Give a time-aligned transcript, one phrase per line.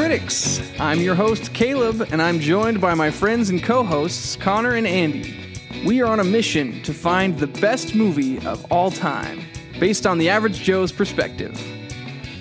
[0.00, 0.62] Critics.
[0.80, 4.86] I'm your host, Caleb, and I'm joined by my friends and co hosts, Connor and
[4.86, 5.52] Andy.
[5.84, 9.42] We are on a mission to find the best movie of all time,
[9.78, 11.54] based on the average Joe's perspective.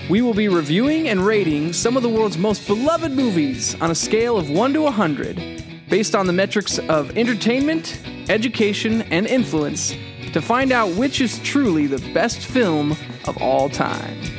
[0.10, 3.96] We will be reviewing and rating some of the world's most beloved movies on a
[3.96, 9.94] scale of 1 to 100, based on the metrics of entertainment, education, and influence,
[10.32, 12.94] to find out which is truly the best film
[13.26, 14.39] of all time.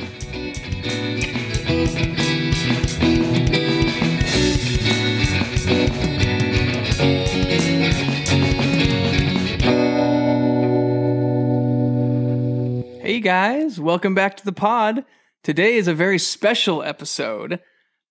[13.21, 15.05] Guys, welcome back to the pod.
[15.43, 17.59] Today is a very special episode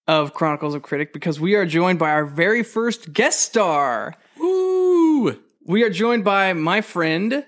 [0.07, 4.15] of Chronicles of Critic because we are joined by our very first guest star.
[4.39, 5.37] Woo!
[5.67, 7.45] We are joined by my friend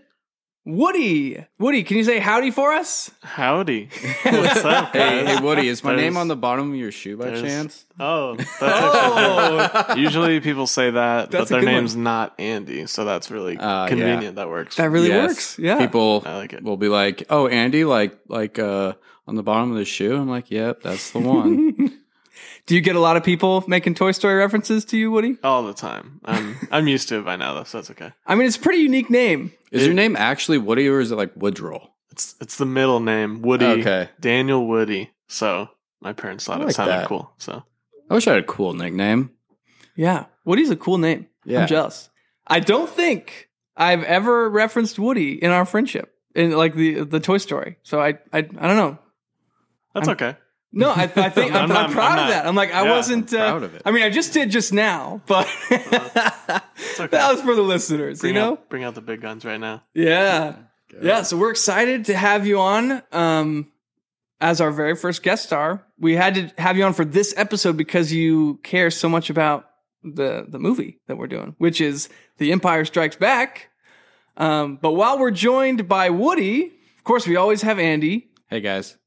[0.65, 1.45] Woody.
[1.59, 3.11] Woody, can you say howdy for us?
[3.23, 3.89] Howdy.
[4.23, 5.39] What's up, Hey, guys?
[5.39, 7.85] hey, Woody, is my There's- name on the bottom of your shoe by there's- chance?
[7.99, 10.03] Oh, that's actually good.
[10.05, 11.75] Usually people say that, That's but their good one.
[11.75, 14.37] name's not Andy, so that's really Uh, convenient.
[14.37, 14.77] That works.
[14.77, 15.29] That really Yes.
[15.31, 15.59] works.
[15.59, 15.79] Yeah.
[15.79, 16.63] People I like it.
[16.63, 18.93] will be like, "Oh, Andy, like, like, uh,
[19.27, 21.99] on the bottom of the shoe." I'm like, "Yep, that's the one."
[22.67, 25.37] Do you get a lot of people making Toy Story references to you, Woody?
[25.43, 26.21] All the time.
[26.25, 28.13] I'm I'm used to it by now, though, so that's okay.
[28.27, 29.53] I mean, it's a pretty unique name.
[29.73, 31.91] is your name actually Woody, or is it like Woodrow?
[32.13, 33.65] It's it's the middle name, Woody.
[33.67, 34.11] Okay.
[34.21, 35.11] Daniel Woody.
[35.29, 35.69] So
[36.01, 37.07] my parents thought I it like sounded that.
[37.09, 37.33] cool.
[37.39, 37.65] So
[38.11, 39.31] I wish I had a cool nickname.
[39.97, 40.27] Yeah.
[40.45, 41.27] Woody's a cool name.
[41.45, 41.63] Yeah.
[41.63, 42.11] I'm jealous.
[42.47, 47.39] I don't think I've ever referenced Woody in our friendship in like the the Toy
[47.39, 47.77] Story.
[47.83, 48.99] So I I, I don't know.
[49.95, 50.37] that's I'm- okay.
[50.73, 52.47] No, I, I think I'm, I'm I'm, proud I'm of that.
[52.47, 53.83] I'm like I Yeah, wasn't I'm uh, proud of it.
[53.85, 55.81] I mean, I just did just now, but okay.
[57.07, 58.53] that was for the listeners, Bring you know.
[58.53, 59.83] out bring out the big guns right now.
[59.95, 60.57] Yeah.
[61.01, 63.73] Yeah, so we're excited to have you on um,
[64.43, 65.87] as our very first guest star.
[65.99, 69.65] We had to have you on for this episode because you care so much about
[70.05, 73.71] the the movie that we're doing, which is The Empire Strikes Back.
[74.37, 76.67] Um, but while we're joined by Woody,
[76.99, 78.99] of course, we always have Andy, Hey guys,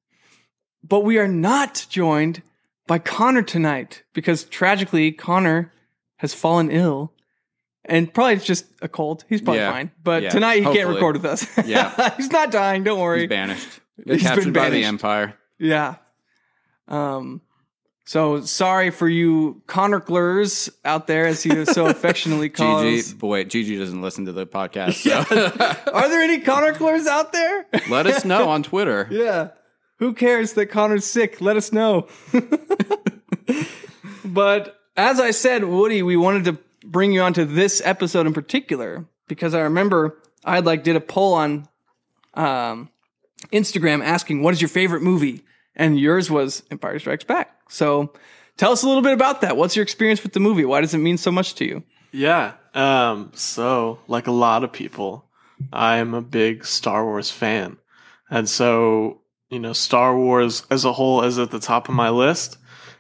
[0.88, 2.41] but we are not joined
[2.88, 5.72] by Connor tonight because tragically Connor
[6.18, 7.12] has fallen ill.
[7.88, 9.25] And probably it's just a cold.
[9.29, 9.72] He's probably Yeah.
[9.72, 9.91] fine.
[10.03, 10.29] But Yeah.
[10.29, 11.45] tonight he can't record with us.
[11.66, 12.16] Yeah.
[12.18, 12.84] he's not dying.
[12.84, 13.22] Don't worry.
[13.22, 13.68] he's banished.
[13.97, 14.84] He's been captured by the.
[14.84, 15.35] Empire.
[15.59, 15.95] Yeah.
[16.88, 17.41] Um.
[18.07, 22.84] So sorry for you Connorklers out there, as he was so affectionately called.
[22.84, 24.94] Gigi, but wait, Gigi doesn't listen to the podcast.
[25.85, 27.66] So Are there any Connorklers out there?
[27.90, 29.07] let us know on Twitter.
[29.12, 29.50] yeah.
[30.00, 31.39] Who cares that Connor's sick?
[31.41, 32.07] Let us know.
[34.25, 39.06] but as I said, Woody, we wanted to bring you onto this episode in particular
[39.28, 41.67] because I remember I like did a poll on
[42.33, 42.89] um,
[43.51, 45.44] Instagram asking what is your favorite movie,
[45.75, 47.51] and yours was Empire Strikes Back.
[47.69, 48.13] So
[48.57, 49.57] tell us a little bit about that.
[49.57, 50.66] What's your experience with the movie?
[50.66, 51.83] Why does it mean so much to you?
[52.12, 52.53] Yeah.
[52.73, 55.25] Um, so, like a lot of people,
[55.72, 57.77] I am a big Star Wars fan.
[58.29, 62.09] And so, you know, Star Wars as a whole is at the top of my
[62.09, 62.57] list.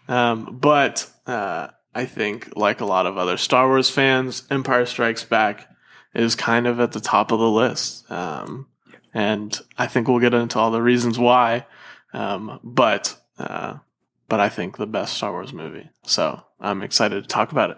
[0.07, 5.23] Um, but uh, I think, like a lot of other Star Wars fans, Empire Strikes
[5.23, 5.69] Back
[6.13, 8.09] is kind of at the top of the list.
[8.11, 8.67] Um,
[9.13, 11.65] and I think we'll get into all the reasons why.
[12.13, 13.77] Um, but, uh,
[14.29, 15.89] but I think the best Star Wars movie.
[16.03, 17.77] So I'm excited to talk about it.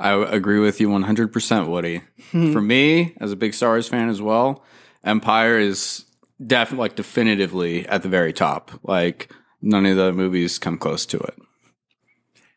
[0.00, 2.02] I agree with you 100%, Woody.
[2.52, 4.64] For me, as a big Star Wars fan as well,
[5.04, 6.05] Empire is
[6.44, 8.72] definitely, like, definitively at the very top.
[8.82, 9.32] Like,
[9.62, 11.34] none of the movies come close to it.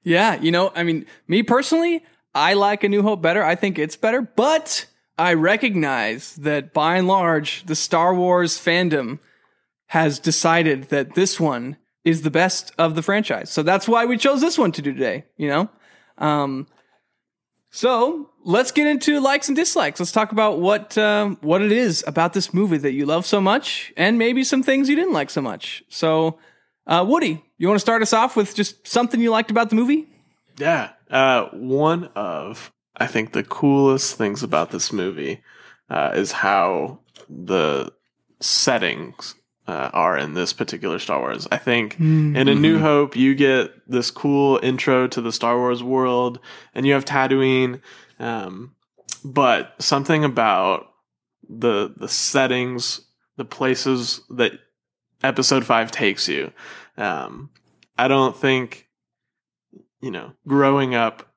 [0.04, 2.04] Yeah, you know, I mean, me personally,
[2.34, 3.44] I like A New Hope better.
[3.44, 4.86] I think it's better, but
[5.18, 9.20] I recognize that by and large, the Star Wars fandom
[9.88, 13.50] has decided that this one is the best of the franchise.
[13.50, 15.70] So that's why we chose this one to do today, you know?
[16.18, 16.68] Um,
[17.72, 20.00] so let's get into likes and dislikes.
[20.00, 23.40] Let's talk about what um, what it is about this movie that you love so
[23.40, 25.84] much, and maybe some things you didn't like so much.
[25.90, 26.40] So,
[26.88, 29.76] uh, Woody, you want to start us off with just something you liked about the
[29.76, 30.08] movie?
[30.58, 30.92] Yeah.
[31.10, 35.42] Uh, one of, I think, the coolest things about this movie
[35.90, 37.00] uh, is how
[37.30, 37.92] the
[38.40, 39.36] settings
[39.70, 41.48] uh, are in this particular Star Wars.
[41.52, 45.84] I think in A New Hope, you get this cool intro to the Star Wars
[45.84, 46.40] world,
[46.74, 47.80] and you have Tatooine.
[48.20, 48.76] Um,
[49.24, 50.88] but something about
[51.48, 53.02] the the settings,
[53.38, 54.54] the places that
[55.22, 56.52] Episode Five takes you.
[56.98, 57.52] Um,
[57.96, 58.88] I don't think
[60.02, 61.32] you know, growing up,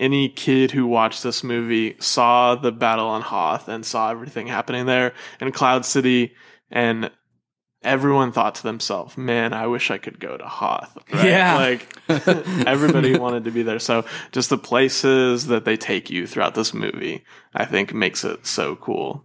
[0.00, 4.86] any kid who watched this movie saw the battle on Hoth and saw everything happening
[4.86, 6.34] there in Cloud City
[6.70, 7.10] and
[7.82, 11.24] everyone thought to themselves, "Man, I wish I could go to Hoth." right?
[11.24, 11.56] Yeah.
[11.56, 11.96] like
[12.66, 13.78] everybody wanted to be there.
[13.78, 18.46] So just the places that they take you throughout this movie, I think, makes it
[18.46, 19.24] so cool.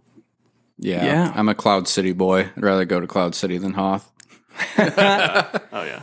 [0.78, 1.32] Yeah, Yeah.
[1.34, 2.50] I'm a Cloud City boy.
[2.56, 4.10] I'd rather go to Cloud City than Hoth.
[4.78, 6.02] Oh yeah,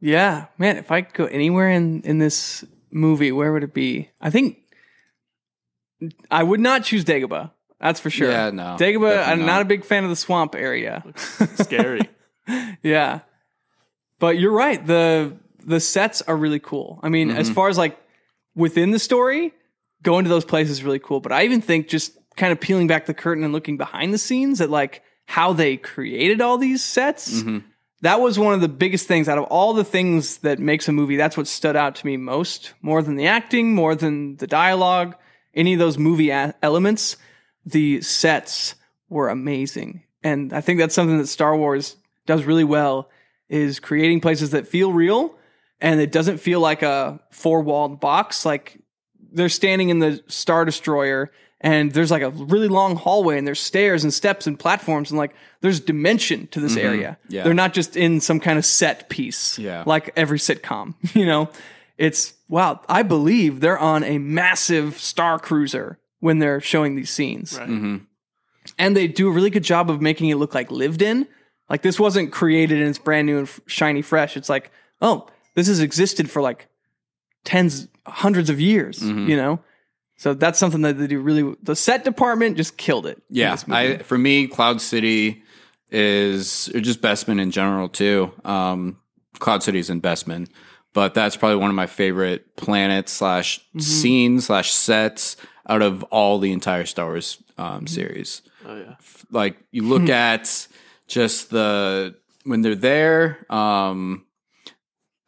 [0.00, 0.76] Yeah, man.
[0.78, 4.10] If I could go anywhere in in this movie, where would it be?
[4.20, 4.58] I think
[6.30, 7.50] I would not choose Dagobah.
[7.80, 8.30] That's for sure.
[8.30, 9.26] Yeah, no, Dagobah.
[9.28, 9.62] I'm not not.
[9.62, 11.04] a big fan of the swamp area.
[11.56, 12.08] scary.
[12.82, 13.20] yeah,
[14.18, 14.84] but you're right.
[14.84, 16.98] the The sets are really cool.
[17.02, 17.38] I mean, Mm-hmm.
[17.38, 17.98] as far as like
[18.54, 19.52] within the story,
[20.02, 21.20] going to those places is really cool.
[21.20, 24.18] But I even think just kind of peeling back the curtain and looking behind the
[24.18, 27.40] scenes at like how they created all these sets.
[27.42, 27.58] Mm-hmm.
[28.02, 30.92] That was one of the biggest things out of all the things that makes a
[30.92, 31.16] movie.
[31.16, 35.16] That's what stood out to me most, more than the acting, more than the dialogue,
[35.52, 37.16] any of those movie a- elements.
[37.66, 38.74] The sets
[39.08, 41.96] were amazing, and I think that's something that Star Wars
[42.26, 43.10] does really well
[43.48, 45.34] is creating places that feel real
[45.80, 48.44] and it doesn't feel like a four walled box.
[48.44, 48.78] Like
[49.32, 53.60] they're standing in the Star Destroyer and there's like a really long hallway and there's
[53.60, 56.86] stairs and steps and platforms and like there's dimension to this mm-hmm.
[56.86, 57.18] area.
[57.28, 57.44] Yeah.
[57.44, 59.84] They're not just in some kind of set piece Yeah.
[59.86, 61.50] like every sitcom, you know?
[61.96, 67.58] It's wow, I believe they're on a massive star cruiser when they're showing these scenes.
[67.58, 68.00] Right.
[68.78, 71.26] And they do a really good job of making it look like lived in.
[71.70, 74.36] Like this wasn't created and it's brand new and f- shiny fresh.
[74.36, 74.70] It's like,
[75.00, 76.68] oh, this has existed for like
[77.44, 79.28] tens, hundreds of years, Mm-hmm.
[79.30, 79.60] you know?
[80.16, 81.54] So that's something that they do really.
[81.62, 83.22] The set department just killed it.
[83.30, 83.56] Yeah.
[83.70, 85.42] I for me, Cloud City
[85.90, 88.32] is or just Bespin in general too.
[88.44, 88.98] Um,
[89.38, 90.48] Cloud City's in Bespin,
[90.92, 95.36] but that's probably one of my favorite planets slash scenes slash sets
[95.68, 98.42] out of all the entire Star Wars um, series.
[98.66, 98.94] Oh yeah.
[99.30, 100.66] Like you look at
[101.06, 104.24] just the when they're there, um,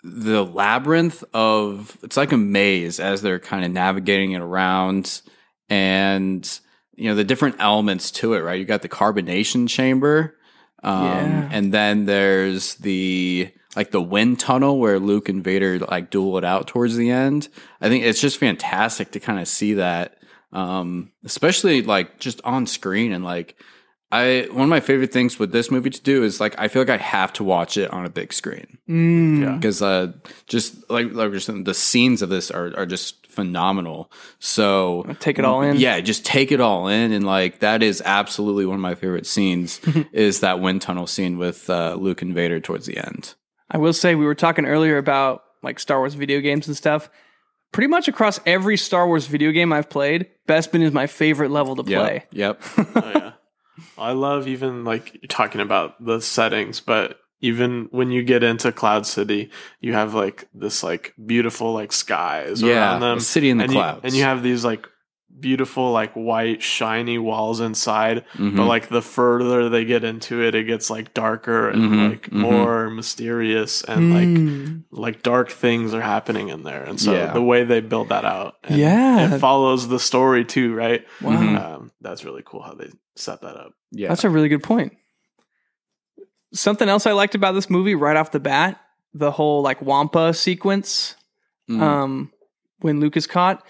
[0.03, 5.21] the labyrinth of it's like a maze as they're kind of navigating it around
[5.69, 6.61] and
[6.97, 10.37] you know the different elements to it right you got the carbonation chamber
[10.83, 11.49] um Yeah.
[11.53, 16.45] and then there's the like the wind tunnel where Luke and Vader like duel it
[16.45, 17.49] out towards the end
[17.83, 20.17] i think it's just fantastic to kind of see that
[20.53, 23.57] um especially like just on screen and like
[24.13, 26.83] I one of my favorite things with this movie to do is like I feel
[26.83, 29.41] like I have to watch it on a big screen Mm.
[29.43, 29.55] Yeah.
[29.55, 30.13] because uh,
[30.49, 34.11] just like like we're saying, the scenes of this are are just phenomenal.
[34.41, 35.77] So Take it all in.
[35.77, 39.27] yeah, just take it all in, and like that is absolutely one of my favorite
[39.27, 39.81] scenes
[40.13, 43.35] is that wind tunnel scene with uh, Luke and Vader towards the end.
[43.71, 47.09] I will say we were talking earlier about like Star Wars video games and stuff.
[47.73, 51.77] Pretty much across every Star Wars video game I've played, Bespin is my favorite level
[51.77, 52.25] to play.
[52.33, 52.63] Yep.
[52.97, 53.33] Oh yeah.
[53.97, 59.07] I love even like talking about the settings, but even when you get into Cloud
[59.07, 59.51] City,
[59.81, 63.19] you have like this like beautiful like skies Yeah, around them.
[63.19, 64.01] a city in the and you- clouds.
[64.05, 64.87] and you have these like
[65.41, 68.25] beautiful like white shiny walls inside.
[68.35, 68.57] Mhm.
[68.57, 72.23] But like the further they get into it, it gets like darker and Mhm, like
[72.31, 72.33] mhm.
[72.41, 74.83] more mysterious and like Mm.
[74.91, 76.83] like dark things are happening in there.
[76.85, 77.33] And so Yeah.
[77.33, 79.35] the way they build that out, and Yeah.
[79.35, 81.07] it follows the story too, right?
[81.21, 81.33] Wow.
[81.33, 81.61] Mhm.
[81.65, 83.73] Um, that's really cool how they set that up.
[83.93, 84.09] yeah.
[84.09, 84.93] That's a really good point.
[86.53, 88.81] Something else I liked about this movie right off the bat,
[89.15, 91.15] the whole like Wampa sequence
[91.69, 91.81] Mhm.
[91.81, 92.33] um,
[92.81, 93.65] when Luke is caught.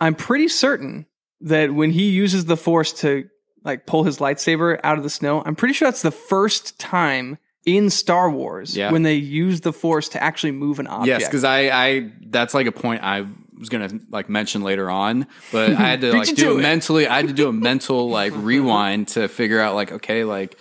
[0.00, 1.06] I'm pretty certain
[1.42, 3.28] that when he uses the Force to
[3.64, 7.38] like pull his lightsaber out of the snow, I'm pretty sure that's the first time
[7.66, 8.90] in Star Wars Yeah.
[8.90, 11.20] when they use the Force to actually move an object.
[11.20, 13.26] Yes, because I, I that's like a point I
[13.58, 16.62] was gonna like mention later on, but I had to like do it.
[16.62, 17.06] mentally.
[17.06, 20.58] I had to do a mental like rewind to figure out like okay, like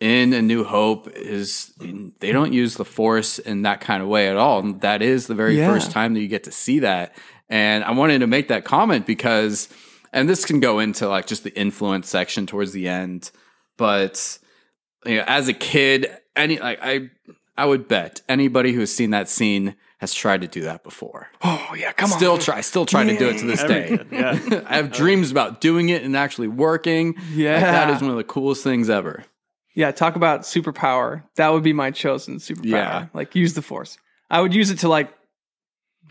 [0.00, 1.72] in A New Hope is
[2.18, 4.58] they don't use the Force in that kind of way at all.
[4.58, 5.68] And that is the very Yeah.
[5.72, 7.14] first time that you get to see that.
[7.52, 9.68] And I wanted to make that comment because,
[10.10, 13.30] and this can go into like just the influence section towards the end,
[13.76, 14.38] but
[15.04, 17.10] you know, as a kid, any like I,
[17.58, 21.28] I would bet anybody who has seen that scene has tried to do that before.
[21.42, 22.38] oh yeah, come Still on.
[22.38, 23.88] try, still try to do it to this Every day.
[23.98, 24.62] kid, yeah.
[24.66, 27.16] I have dreams about doing it and actually working.
[27.34, 27.52] Yeah.
[27.52, 29.24] Like, that is one of the coolest things ever.
[29.74, 31.22] Yeah, talk about superpower.
[31.36, 32.64] That would be my chosen superpower.
[32.64, 33.06] Yeah.
[33.12, 33.98] Like use the force.
[34.30, 35.12] I would use it to like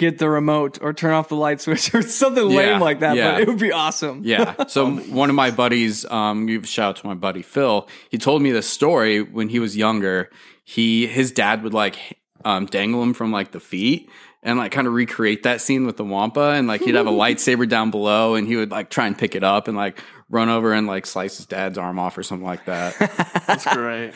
[0.02, 3.16] get the remote or turn off the light switch or something Yeah, lame like that,
[3.16, 3.34] yeah.
[3.34, 4.24] but it would be awesome.
[4.26, 4.56] Yeah.
[4.68, 7.88] So one of my buddies, um, give a shout out to my buddy Phil.
[8.10, 10.30] He told me this story when he was younger.
[10.66, 11.96] He his dad would like
[12.44, 14.10] um, dangle him from like the feet
[14.44, 17.12] and like kind of recreate that scene with the wampa and like he'd have a
[17.24, 20.50] lightsaber down below and he would like try and pick it up and like run
[20.50, 22.98] over and like slice his dad's arm off or something like that.
[23.46, 24.14] That's great.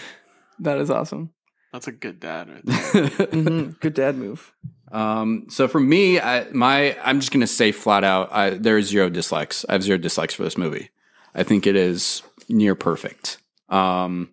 [0.60, 1.32] That is awesome.
[1.74, 3.28] That's a good dad right there.
[3.28, 4.52] hmm Good dad move.
[4.96, 8.82] Um, so for me, I, my I'm just gonna say flat out, I, there are
[8.82, 9.66] zero dislikes.
[9.68, 10.90] I have zero dislikes for this movie.
[11.34, 13.40] I think it is near perfect.
[13.68, 14.30] Um,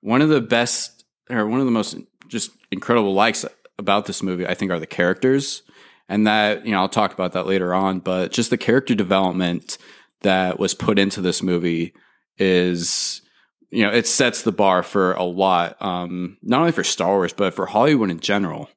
[0.00, 3.44] one of the best or one of the most just incredible likes
[3.78, 5.62] about this movie, I think, are the characters,
[6.08, 8.00] and that you know I'll talk about that later on.
[8.00, 9.78] But just the character development
[10.22, 11.94] that was put into this movie
[12.38, 13.22] is
[13.70, 17.32] you know it sets the bar for a lot um not only for star wars
[17.34, 18.70] but for hollywood in general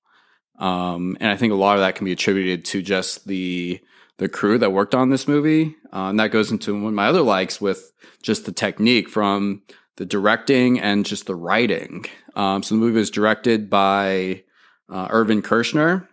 [0.60, 3.80] um and i think a lot of that can be attributed to just the
[4.18, 5.76] the crew that worked on this movie.
[5.92, 9.62] Uh, and that goes into one of my other likes with just the technique from
[9.98, 12.06] the directing and just the writing.
[12.36, 14.44] Um so the movie was directed by
[14.90, 16.08] uh, irvin kershner.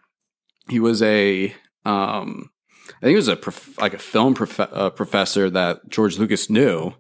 [0.69, 2.51] He was a um
[2.89, 6.51] I think he was a prof- like a film prof- uh, professor that George Lucas
[6.51, 6.95] knew,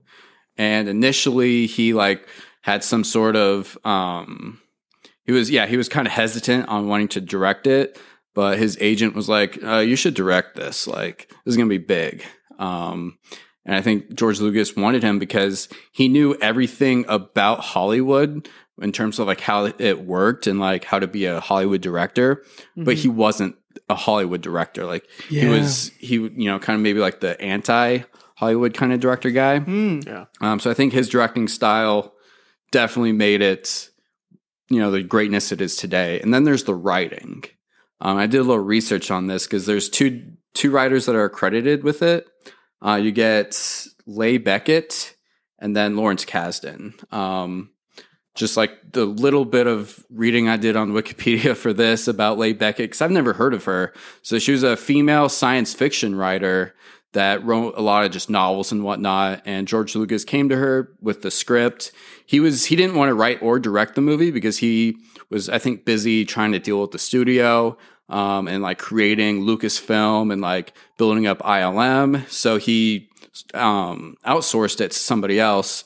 [0.56, 2.26] and initially he like
[2.62, 4.60] had some sort of um
[5.24, 7.98] he was yeah he was kind of hesitant on wanting to direct it,
[8.34, 10.86] but his agent was like, uh, "You should direct this.
[10.86, 12.24] Like this is gonna be big."
[12.58, 13.18] Um,
[13.64, 18.48] and I think George Lucas wanted him because he knew everything about Hollywood
[18.80, 22.44] in terms of like how it worked and like how to be a Hollywood director,
[22.76, 23.56] but he wasn't
[23.88, 24.84] a Hollywood director.
[24.84, 28.00] Like he was, he you know, kind of maybe like the anti
[28.36, 29.60] Hollywood kind of director guy.
[29.60, 30.06] Mm.
[30.06, 30.24] yeah.
[30.40, 32.14] Um, so I think his directing style
[32.72, 33.90] definitely made it,
[34.68, 36.20] you know, the greatness it is today.
[36.20, 37.44] And then there's the writing.
[38.00, 41.28] Um, I did a little research on this because there's two two writers that are
[41.28, 42.26] credited with it.
[42.84, 45.14] Uh, you get Leigh Brackett
[45.58, 46.92] and then Lawrence Kasdan.
[47.12, 47.70] Um,
[48.34, 52.54] just like the little bit of reading I did on Wikipedia for this about Leigh
[52.54, 53.92] Brackett, because I've never heard of her.
[54.22, 56.74] So she was a female science fiction writer
[57.12, 59.42] that wrote a lot of just novels and whatnot.
[59.44, 61.92] And George Lucas came to her with the script.
[62.26, 64.96] He was he didn't want to write or direct the movie because he
[65.30, 67.76] was I think busy trying to deal with the studio
[68.08, 72.28] um, and like creating Lucasfilm and like building up ILM.
[72.28, 73.08] So he
[73.54, 75.84] um, outsourced it to somebody else.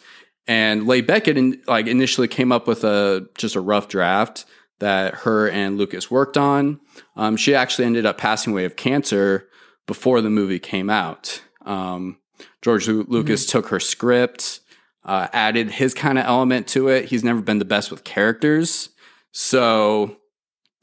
[0.48, 4.44] And Leigh Brackett in, like initially came up with a just a rough draft
[4.78, 6.80] that her and Lucas worked on.
[7.16, 9.48] Um, she actually ended up passing away of cancer
[9.86, 11.42] before the movie came out.
[11.64, 12.18] Um,
[12.62, 14.60] George Lu- Lucas took her script,
[15.04, 17.06] uh, added his kind of element to it.
[17.06, 18.90] He's never been the best with characters,
[19.32, 20.16] so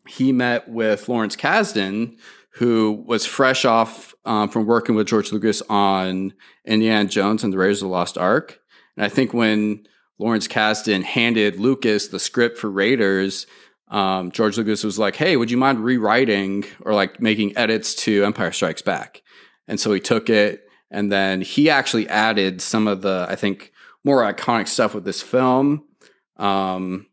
[0.07, 2.17] he met with Lawrence Kasdan,
[2.55, 6.33] who was fresh off um, from working with George Lucas on
[6.65, 8.60] Indiana Jones and the Raiders of the Lost Ark.
[8.95, 9.88] And I think when
[10.19, 13.48] Lawrence Kasdan handed Lucas the script for Raiders,
[13.90, 18.24] um, George Lucas was like, "Hey, would you mind rewriting or like making edits to
[18.25, 19.22] Empire Strikes Back?"
[19.68, 23.72] And so he took it, and then he actually added some of the, I think,
[24.04, 25.84] more iconic stuff with this film.
[26.38, 27.08] Um,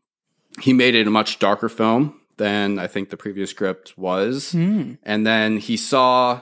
[0.61, 4.97] he made it a much darker film than I think the previous script was, Mm.
[5.03, 6.41] and then he saw,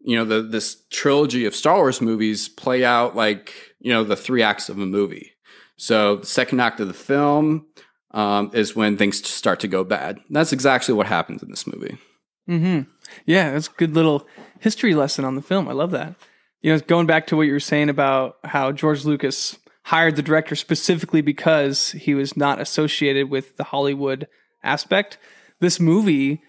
[0.00, 4.16] you know, the this trilogy of Star Wars movies play out like you know the
[4.16, 5.32] three acts of a movie.
[5.76, 7.66] So the second act of the film
[8.12, 10.16] um, is when things start to go bad.
[10.16, 11.98] And that's exactly what happens in this movie.
[12.46, 12.82] Hmm.
[13.26, 14.26] Yeah, that's a good little
[14.58, 15.68] history lesson on the film.
[15.68, 16.14] I love that.
[16.62, 20.22] You know, going back to what you were saying about how George Lucas hired the
[20.22, 24.28] director specifically because he was not associated with the Hollywood
[24.62, 25.18] aspect.
[25.60, 26.42] This movie,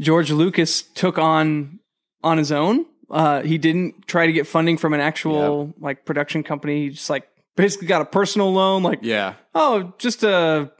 [0.00, 1.78] George Lucas took on
[2.22, 2.86] on his own.
[3.10, 6.84] Uh, he didn't try to get funding from an actual like production company.
[6.84, 8.82] He just like basically got a personal loan.
[8.82, 10.72] Like, Yeah, oh, just a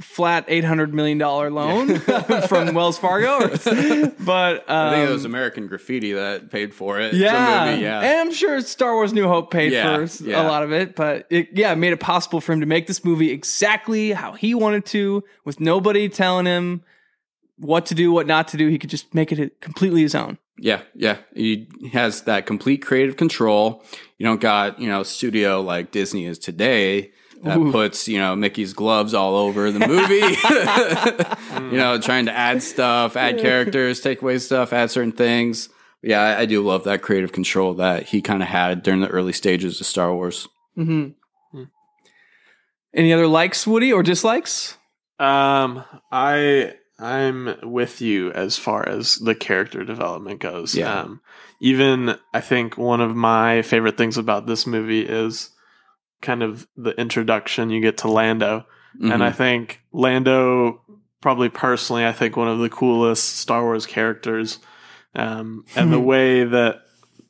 [0.00, 1.98] flat eight hundred million dollar loan
[2.48, 3.48] from Wells Fargo.
[4.20, 7.14] but um, I think it was American Graffiti that paid for it.
[7.14, 8.00] Yeah, yeah.
[8.00, 10.42] and I'm sure Star Wars New Hope paid Yeah, for yeah.
[10.42, 12.86] a lot of it, but it yeah it made it possible for him to make
[12.86, 16.82] this movie exactly how he wanted to, with nobody telling him
[17.58, 18.68] what to do, what not to do.
[18.68, 20.38] He could just make it completely his own.
[20.58, 21.18] Yeah, yeah.
[21.34, 23.84] He has that complete creative control.
[24.18, 27.12] You don't got, you know, studio like Disney is today
[27.42, 27.72] that Ooh.
[27.72, 30.14] puts, you know, Mickey's gloves all over the movie.
[31.74, 35.68] you know, trying to add stuff, add characters, take away stuff, add certain things.
[36.02, 39.08] Yeah, I, I do love that creative control that he kind of had during the
[39.08, 40.48] early stages of Star Wars.
[40.74, 41.08] hmm
[41.52, 41.64] Hmm.
[42.94, 44.76] Any other likes, Woody, or dislikes?
[45.18, 50.74] Um, I I'm with you as far as the character development goes.
[50.74, 51.00] Yeah.
[51.00, 51.20] Um,
[51.60, 55.50] even I think one of my favorite things about this movie is
[56.20, 58.66] kind of the introduction you get to Lando,
[59.00, 59.22] and Mhm.
[59.22, 60.80] I think Lando
[61.20, 64.58] probably personally I think one of the coolest Star Wars characters,
[65.14, 66.82] um, and the way that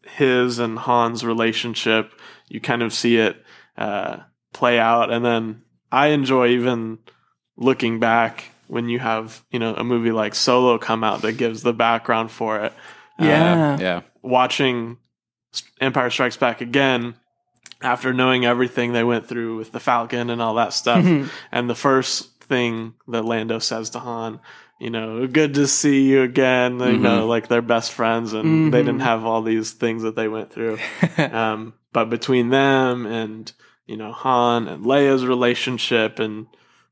[0.04, 2.12] his and Han's relationship
[2.48, 3.42] you kind of see it
[3.76, 4.18] uh,
[4.52, 6.98] play out, and then I enjoy even
[7.56, 11.62] looking back when you have you know a movie like Solo come out that gives
[11.62, 12.72] the background for it.
[13.18, 13.78] Yeah.
[13.80, 14.00] yeah.
[14.22, 14.98] watching
[15.80, 17.14] Empire Strikes Back again
[17.83, 21.04] after knowing everything they went through with the Falcon and all that stuff.
[21.04, 21.28] Mhm.
[21.52, 24.40] and the first thing that Lando says to Han,
[24.80, 26.78] you know, good to see you again.
[26.80, 29.04] You know, like they're best friends and they didn't Mhm.
[29.04, 30.78] have all these things that they went through.
[31.18, 33.50] um, but between them and,
[33.87, 36.47] you know, Han and Leia's relationship and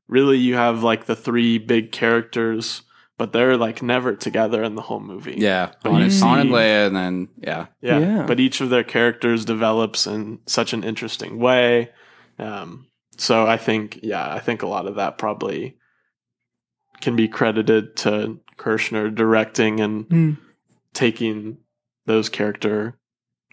[0.07, 2.81] really you have like the three big characters,
[3.17, 5.35] but they're like never together in the whole movie.
[5.37, 5.71] Yeah.
[5.83, 7.67] But Han you and, and Leia, and then, yeah.
[7.81, 7.99] Yeah.
[7.99, 8.25] Yeah.
[8.27, 11.91] But each of their characters develops in such an interesting way.
[12.39, 15.77] Um, so I think, yeah, I think a lot of that probably
[17.01, 20.31] can be credited to Kershner directing and Hmm.
[20.93, 21.57] taking
[22.05, 22.97] those character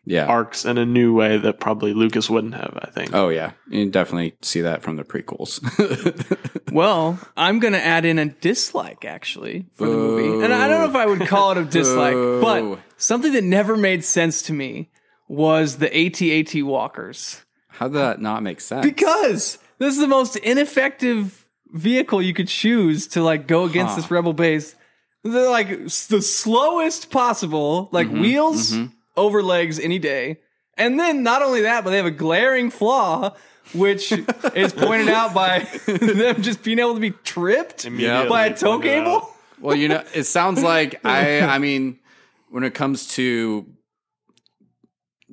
[0.04, 0.26] Yeah.
[0.26, 3.14] arcs in a new way that probably Lucas wouldn't have, I think.
[3.14, 3.52] Oh, yeah.
[3.68, 5.60] You can definitely see that from the prequels.
[6.72, 10.42] Well, I'm going to add in a dislike actually for the movie.
[10.44, 13.76] And I don't know if I would call it a dislike, but something that never
[13.76, 14.90] made sense to me
[15.28, 17.42] was the AT-AT walkers.
[17.68, 18.86] How did that not make sense?
[18.86, 24.00] Because this is the most ineffective vehicle you could choose to like go against Huh.
[24.00, 24.74] this rebel base.
[25.22, 28.76] They're like the slowest possible, like Mm-hmm, wheels
[29.16, 30.40] over legs any day.
[30.76, 33.34] And then not only that, but they have a glaring flaw,
[33.74, 34.12] which
[34.54, 38.78] is pointed out by them just being able to be tripped Immediately by a tow
[38.78, 39.04] pointed out.
[39.04, 39.28] cable.
[39.60, 41.98] Well, you know, it sounds like I I mean,
[42.50, 43.66] when it comes to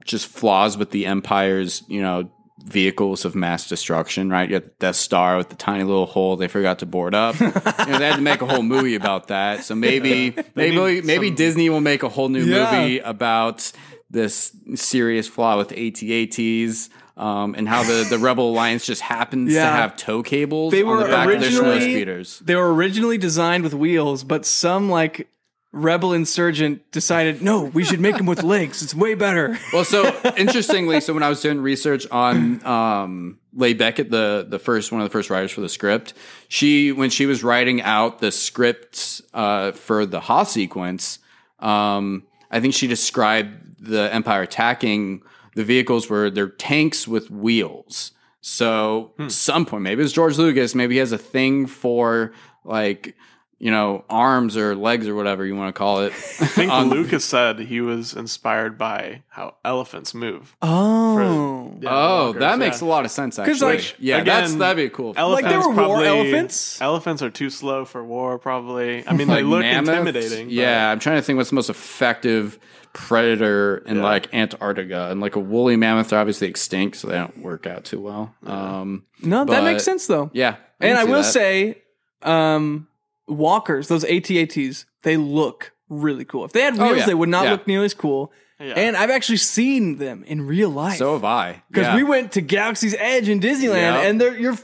[0.05, 2.29] just flaws with the Empire's, you know,
[2.63, 4.49] vehicles of mass destruction, right?
[4.49, 7.39] You have the Death Star with the tiny little hole they forgot to board up.
[7.39, 7.53] you know,
[7.99, 9.63] they had to make a whole movie about that.
[9.63, 12.71] So maybe maybe maybe some- Disney will make a whole new Yeah.
[12.81, 13.71] movie about
[14.11, 16.89] this serious flaw with AT-ATs.
[17.17, 20.87] Um, and how the, the Rebel Alliance just happens to have tow cables They on
[20.87, 22.39] were the back of their snow speeders.
[22.39, 25.27] They were originally designed with wheels, but some like
[25.71, 28.81] rebel insurgent decided, no, we should make them with legs.
[28.81, 29.57] It's way better.
[29.71, 34.59] Well, so interestingly, so when I was doing research on um, Leigh Brackett, the the
[34.59, 36.13] first one of the first writers for the script,
[36.47, 41.19] she when she was writing out the script uh, for the Ha sequence,
[41.59, 45.21] um, I think she described the Empire attacking
[45.55, 48.11] the vehicles were they're tanks with wheels.
[48.41, 52.31] So some point, maybe it's George Lucas, maybe he has a thing for
[52.63, 53.15] like
[53.59, 56.11] you know arms or legs or whatever you want to call it.
[56.13, 60.55] I think Lucas said he was inspired by how elephants move.
[60.61, 61.75] Oh.
[61.81, 62.87] Yeah, Oh, walkers, that makes yeah.
[62.87, 63.37] a lot of sense.
[63.39, 65.13] Actually, like, yeah, again, that's that'd be a cool.
[65.15, 66.81] Elephants Like, there were war elephants?
[66.81, 69.07] Elephants are too slow for war, probably.
[69.07, 69.89] I mean, they look mammoths?
[69.89, 70.47] intimidating.
[70.47, 72.59] but- Yeah, I'm trying to think what's the most effective
[72.91, 74.03] predator in Yeah.
[74.03, 77.85] like Antarctica, and like a woolly mammoth are obviously extinct, so they don't work out
[77.85, 78.33] too well.
[78.45, 80.29] Um, No, that makes sense though.
[80.33, 81.23] yeah, and I will that.
[81.23, 81.77] say,
[82.23, 82.87] um,
[83.29, 86.45] walkers, those AT-ATs, they look really cool.
[86.45, 87.05] If they had wheels, Oh, yeah.
[87.05, 87.51] they would not Yeah.
[87.51, 88.31] look nearly as cool.
[88.59, 88.73] Yeah.
[88.75, 90.97] And I've actually seen them in real life.
[90.97, 91.63] so have I.
[91.69, 91.95] because yeah.
[91.95, 94.57] we went to Galaxy's Edge in Disneyland, and they're you're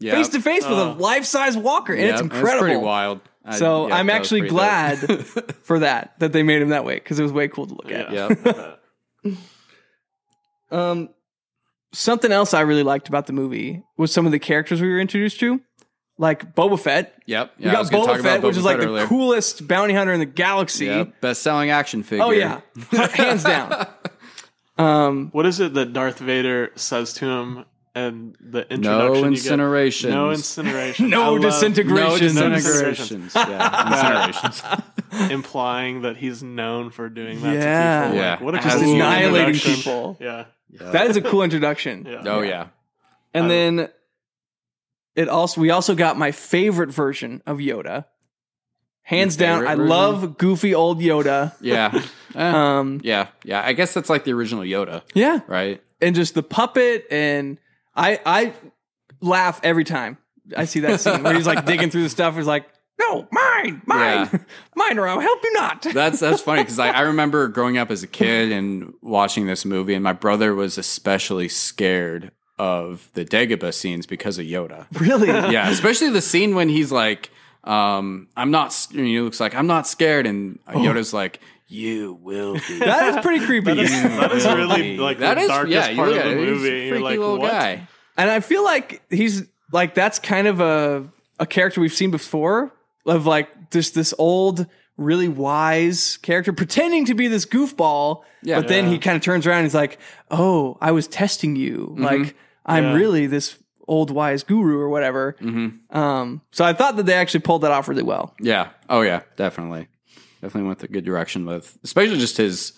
[0.00, 0.96] face to face with a Oh.
[0.98, 2.58] life size walker, and it's Yep, incredible.
[2.60, 3.20] pretty wild.
[3.44, 4.98] I- So yeah, I'm that was actually pretty glad
[5.64, 7.90] for that that they made him that way because it was way cool to look
[7.92, 8.10] at.
[8.12, 8.74] Yeah.
[10.70, 11.10] Um,
[11.92, 14.98] something else I really liked about the movie was some of the characters we were
[14.98, 15.60] introduced to,
[16.18, 17.14] like Boba Fett.
[17.26, 17.52] Yep.
[17.58, 19.06] We Yeah, I got Boba Fett, about which is like Fett the earlier.
[19.06, 20.86] coolest bounty hunter in the galaxy.
[20.86, 21.20] Yep.
[21.20, 22.24] Best selling action figure.
[22.24, 22.60] Oh yeah,
[23.12, 23.86] hands down.
[24.78, 29.22] Um, What is it that Darth Vader says to him and the introduction?
[29.22, 30.10] No incineration.
[30.10, 31.10] No incineration.
[31.10, 32.34] No I love- disintegration.
[32.34, 33.20] No Disintegration.
[33.28, 33.34] disintegrations.
[33.36, 35.30] yeah, incinerations.
[35.30, 38.00] implying that he's known for doing that Yeah.
[38.00, 38.18] to people.
[38.18, 38.30] Yeah.
[38.32, 39.74] Like, what a Just cool annihilating introduction.
[39.76, 40.16] people.
[40.20, 40.44] Yeah.
[40.92, 42.04] That is a cool introduction.
[42.08, 42.22] Yeah.
[42.26, 42.68] Oh yeah.
[43.32, 43.88] And Um, then
[45.16, 48.04] it also we also got my favorite version of Yoda.
[49.02, 49.88] Hands down, favorite I version?
[49.88, 51.54] love goofy old Yoda.
[51.60, 52.00] Yeah.
[52.36, 53.28] Eh, Um, yeah.
[53.44, 53.62] Yeah.
[53.64, 55.80] I guess that's like the original Yoda, yeah, right?
[56.00, 57.58] and just the puppet and
[57.94, 58.52] I I
[59.20, 60.18] laugh every time
[60.56, 62.34] I see that scene where he's like digging through the stuff.
[62.34, 62.66] He's like,
[62.98, 64.38] "No, mine, mine, Yeah.
[64.74, 67.92] mine, or I'll help you not." That's that's funny because I, I remember growing up
[67.92, 73.24] as a kid and watching this movie, and my brother was especially scared of the
[73.24, 74.86] Dagobah scenes because of Yoda.
[75.00, 75.28] really?
[75.28, 77.30] Yeah, especially the scene when he's like,
[77.64, 82.14] um, "I'm not," s- and he looks like, "I'm not scared," and Yoda's like, "You
[82.22, 83.74] will be." That is pretty creepy.
[83.74, 85.88] That is, that is really like that the is darkest yeah.
[85.90, 86.68] you're, of the he's movie.
[86.68, 87.50] A freaky you're like, little what?
[87.50, 87.88] guy.
[88.16, 91.08] And I feel like he's like that's kind of a
[91.40, 92.72] a character we've seen before
[93.06, 98.22] of like just this old, really wise character pretending to be this goofball.
[98.42, 98.60] Yeah.
[98.60, 98.90] But then Yeah.
[98.92, 99.98] he kind of turns around and he's like,
[100.30, 101.94] Oh, I was testing you.
[101.98, 102.94] Like I'm Yeah.
[102.94, 105.36] really this old wise guru or whatever.
[105.90, 108.34] Um, so I thought that they actually pulled that off really well.
[108.40, 108.70] Yeah.
[108.88, 109.88] Oh yeah, definitely.
[110.40, 112.72] Definitely went the good direction with especially just his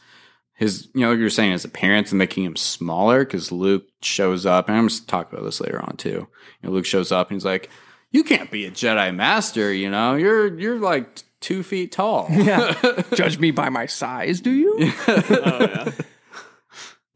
[0.55, 4.47] his you know like you're saying his appearance and making him smaller because Luke shows
[4.47, 6.27] up and I'm just talk about this later on too.
[6.63, 7.69] You know, Luke shows up and he's like,
[8.11, 9.73] "You can't be a Jedi Master.
[9.73, 12.75] You know, you're you're like two feet tall." Yeah.
[13.15, 14.77] Judge me by my size, do you?
[15.09, 15.91] Oh, yeah.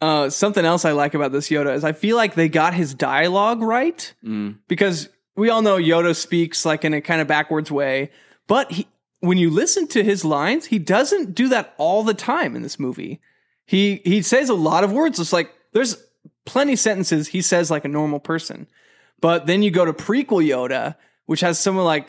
[0.00, 2.94] Uh, something else I like about this Yoda is I feel like they got his
[2.94, 4.56] dialogue right Mm.
[4.66, 8.10] because we all know Yoda speaks like in a kind of backwards way,
[8.46, 8.86] but he,
[9.20, 12.78] when you listen to his lines, he doesn't do that all the time in this
[12.78, 13.20] movie.
[13.66, 15.20] He he says a lot of words.
[15.20, 15.96] It's like there's
[16.46, 18.66] plenty sentences he says like a normal person,
[19.20, 22.08] but then you go to prequel Yoda, which has someone like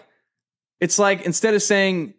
[0.79, 2.13] it's like instead of saying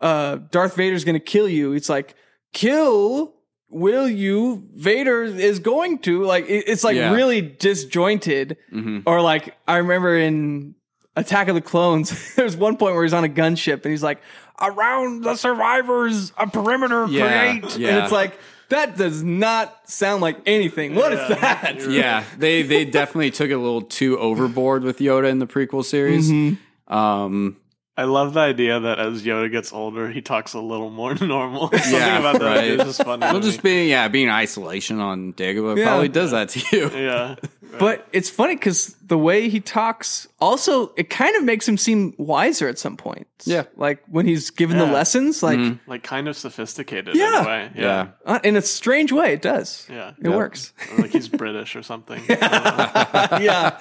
[0.00, 2.14] uh, Darth Vader's going to kill you, it's like
[2.52, 3.34] kill
[3.72, 7.12] will you vader is going to like it's like Yeah.
[7.12, 9.02] really disjointed Mhm.
[9.06, 10.74] or like i remember in
[11.16, 14.20] attack of the clones there's one point where he's on a gunship and he's like
[14.60, 17.88] around the survivors a perimeter Yeah, create yeah.
[17.88, 22.62] and it's like that does not sound like anything What is Yeah, that yeah, they
[22.62, 26.30] they definitely took it a little too overboard with Yoda in the prequel series.
[26.30, 26.94] Mm-hmm.
[26.94, 27.56] Um,
[27.94, 31.68] I love the idea that as Yoda gets older, he talks a little more normal.
[31.72, 32.64] Something Yeah, about that right.
[32.64, 33.20] is just funny.
[33.20, 33.70] well, to just me.
[33.70, 35.84] being yeah, being isolation on Dagobah Yeah.
[35.84, 36.88] probably does that to you.
[36.98, 37.34] yeah.
[37.78, 42.14] but it's funny because the way he talks also it kind of makes him seem
[42.18, 43.64] wiser at some point Yeah.
[43.76, 47.40] like when he's given the lessons like like kind of sophisticated Yeah.
[47.40, 47.70] in a way.
[47.74, 47.82] Yeah.
[47.82, 48.08] Yeah.
[48.26, 50.12] uh, in a strange way it does Yeah.
[50.22, 52.22] it works Or like he's British or something.
[52.28, 53.38] yeah.
[53.38, 53.78] yeah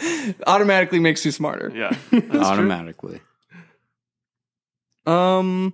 [0.48, 1.96] automatically makes you smarter yeah.
[2.12, 3.20] That's true.
[5.06, 5.74] Um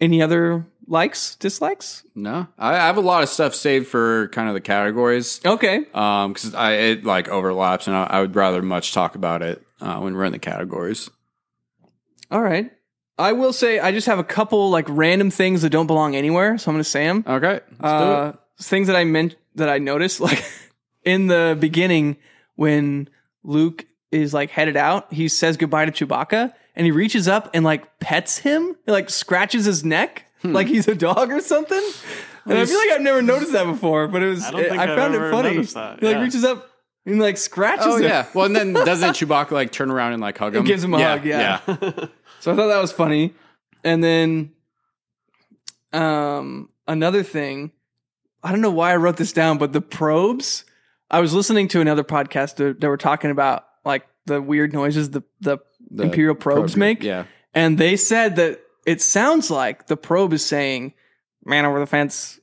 [0.00, 4.48] any other likes dislikes No, I, I have a lot of stuff saved for kind
[4.48, 5.40] of the categories.
[5.44, 9.42] okay Um, because I it like overlaps, and I, I would rather much talk about
[9.42, 11.10] it uh, when we're in the categories.
[12.30, 12.70] all right
[13.18, 16.56] i will say i just have a couple like random things that don't belong anywhere
[16.58, 18.64] so i'm gonna say them Okay, let's do uh, it.
[18.64, 20.44] things that I meant that I noticed, like
[21.04, 22.16] in the beginning
[22.54, 23.08] when
[23.42, 27.62] Luke is like headed out, he says goodbye to Chewbacca and he reaches up and
[27.64, 30.52] like pets him, like scratches his neck Hmm.
[30.52, 31.82] like he's a dog or something.
[32.46, 34.78] And I feel like I've never noticed that before, but it was I don't think
[34.78, 35.50] I I've found it ever funny.
[35.56, 36.22] noticed that, He like yeah.
[36.22, 36.70] reaches up
[37.04, 38.04] and like scratches Oh him.
[38.04, 38.26] yeah.
[38.34, 40.62] Well, and then doesn't Chewbacca like turn around and like hug him?
[40.64, 41.58] He gives him a hug, yeah.
[42.40, 43.34] So I thought that was funny.
[43.82, 44.52] And then
[45.92, 47.72] um another thing,
[48.42, 50.64] I don't know why I wrote this down, but the probes,
[51.10, 55.10] I was listening to another podcast that, that were talking about like the weird noises
[55.10, 55.58] the the,
[55.90, 57.02] The Imperial probes probe- make.
[57.02, 57.24] Yeah.
[57.54, 60.94] And they said that it sounds like the probe is saying,
[61.44, 62.38] Man over the fence,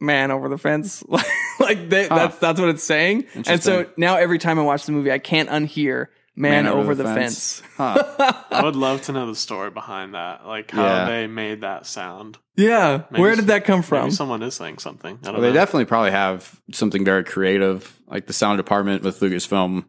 [0.00, 1.04] man over the fence.
[1.08, 1.26] like
[1.60, 2.14] like they, ah.
[2.14, 3.26] that's that's what it's saying.
[3.46, 6.06] And so now every time I watch the movie, I can't unhear
[6.38, 7.62] man, over, the, fence.
[7.76, 8.44] Huh.
[8.50, 11.04] I would love to know the story behind that, like how Yeah.
[11.06, 12.38] they made that sound.
[12.56, 13.02] Yeah.
[13.10, 14.04] Maybe Where did that come from?
[14.04, 15.18] Maybe someone is saying something.
[15.22, 19.20] I don't Well, they definitely probably have something very creative, like the sound department with
[19.20, 19.84] Lucasfilm.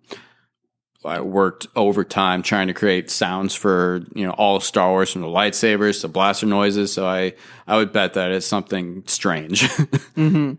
[1.06, 5.28] I worked overtime trying to create sounds for you know all Star Wars from the
[5.28, 6.92] lightsabers to blaster noises.
[6.92, 7.34] So I
[7.68, 9.66] I would bet that it's something strange.
[10.16, 10.54] hmm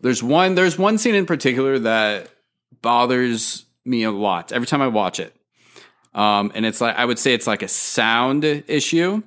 [0.00, 2.28] there's one there's one scene in particular that
[2.82, 5.34] bothers me a lot every time I watch it.
[6.14, 9.22] Um, and it's like I would say it's like a sound issue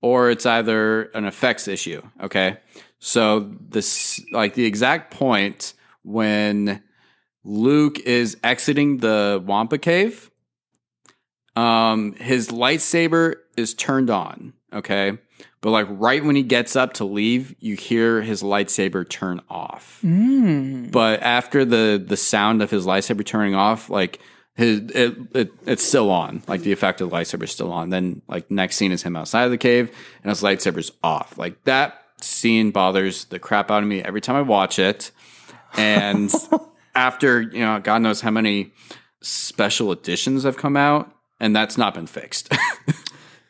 [0.00, 2.02] or it's either an effects issue.
[2.22, 2.58] Okay.
[2.98, 6.82] So this like the exact point when
[7.44, 10.30] Luke is exiting the Wampa cave,
[11.56, 14.54] um, his lightsaber is turned on.
[14.72, 15.18] Okay.
[15.60, 20.00] But like right when he gets up to leave, you hear his lightsaber turn off.
[20.04, 20.90] Mm.
[20.90, 24.20] But after the the sound of his lightsaber turning off, like
[24.56, 26.42] his it, it it's still on.
[26.46, 27.90] Like the effect of the lightsaber is still on.
[27.90, 29.90] Then like next scene is him outside of the cave
[30.22, 31.38] and his lightsaber's off.
[31.38, 35.12] Like that scene bothers the crap out of me every time I watch it.
[35.76, 36.30] And
[36.94, 38.72] after, you know, God knows how many
[39.20, 42.52] special editions have come out, and that's not been fixed.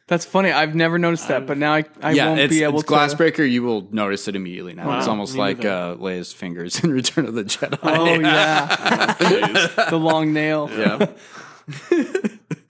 [0.07, 0.52] That's funny.
[0.52, 2.94] I've never noticed that, but now I, I yeah, won't it's, be able to.
[3.04, 3.18] it's to.
[3.24, 3.50] Glassbreaker.
[3.50, 4.87] You will notice it immediately now.
[4.87, 5.70] Wow, it's almost like neither.
[5.70, 7.78] uh, Leia's fingers in Return of the Jedi.
[7.83, 9.88] Oh yeah, Jeez.
[9.88, 10.68] the long nail.
[10.76, 11.07] yeah.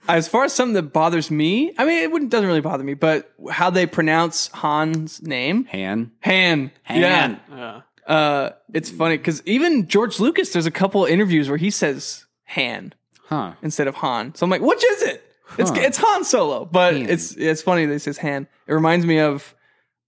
[0.07, 2.93] As far as something that bothers me, I mean, it wouldn't, doesn't really bother me,
[2.93, 6.11] but how they pronounce Han's name, Han.
[6.21, 6.71] Han.
[6.83, 6.99] Han.
[7.01, 7.35] yeah.
[7.51, 7.81] Yeah.
[8.07, 12.93] Uh, it's funny because even George Lucas, there's a couple interviews where he says Han
[13.27, 13.53] Huh.
[13.63, 14.35] instead of Han.
[14.35, 15.23] So I'm like, which is it?
[15.57, 15.75] It's Huh.
[15.79, 17.09] it's Han Solo, but Han.
[17.09, 18.47] it's it's funny that he says Han.
[18.67, 19.55] It reminds me of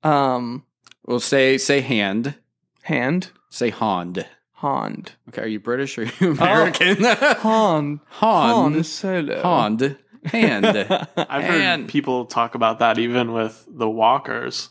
[0.04, 0.64] um
[1.06, 2.36] Well, say say hand.
[2.84, 4.26] hand Say Hond.
[4.54, 5.12] Hond.
[5.30, 7.04] Okay, are you British or are you American?
[7.04, 8.00] Han.
[8.08, 8.74] Han.
[8.74, 9.42] Han Solo.
[9.42, 9.98] Hand.
[10.26, 10.66] Hand.
[11.18, 14.70] I've heard And- people talk about that even with the walkers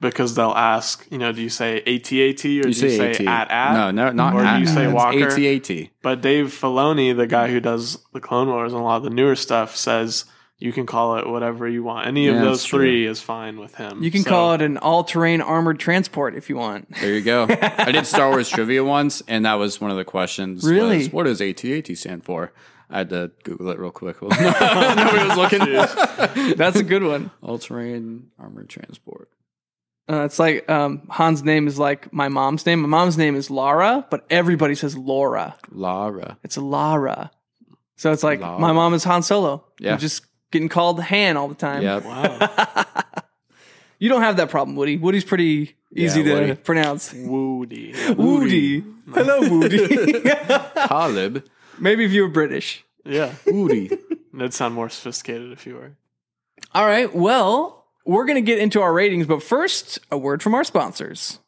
[0.00, 3.20] because they'll ask, you know, do you say ATAT or do you say, AT.
[3.20, 3.72] at at?
[3.72, 5.26] No, no, not Or do you say It's Walker?
[5.28, 5.88] AT-AT.
[6.02, 9.10] But Dave Filoni, the guy who does the Clone Wars and a lot of the
[9.10, 10.24] newer stuff, says
[10.58, 12.06] you can call it whatever you want.
[12.06, 12.78] Any of those that's true.
[12.80, 14.02] three is fine with him.
[14.02, 16.88] You can So- call it an all-terrain armored transport if you want.
[17.00, 17.46] There you go.
[17.50, 20.62] I did Star Wars trivia once, and that was one of the questions.
[20.62, 21.08] was, Really?
[21.08, 22.52] what does AT-AT stand for?
[22.88, 24.16] I had to Google it real quick.
[24.22, 26.54] Nobody was looking.
[26.56, 27.30] That's a good one.
[27.42, 29.15] All-terrain armored transport.
[30.08, 32.80] Uh, it's like um, Han's name is like my mom's name.
[32.82, 35.56] My mom's name is Lara, but everybody says Laura.
[35.70, 36.38] Lara.
[36.44, 37.30] It's Lara.
[37.96, 38.58] So it's like Lara.
[38.60, 39.64] my mom is Han Solo.
[39.80, 39.90] Yeah.
[39.90, 41.82] You're just getting called Han all the time.
[41.82, 42.04] Yep.
[42.04, 42.84] Wow.
[43.98, 44.98] You don't have that problem, Woody.
[44.98, 46.54] Woody's pretty easy to Woody.
[46.54, 47.14] pronounce.
[47.14, 47.94] Woody.
[48.14, 48.84] Woody.
[49.14, 50.12] Hello, Woody.
[50.74, 51.46] Talib.
[51.78, 52.84] Maybe if you were British.
[53.06, 53.32] Yeah.
[53.46, 53.90] Woody.
[54.34, 55.92] It'd sound more sophisticated if you were.
[56.74, 57.14] All right.
[57.14, 57.75] Well,
[58.06, 61.40] we're going to get into our ratings, but first, a word from our sponsors.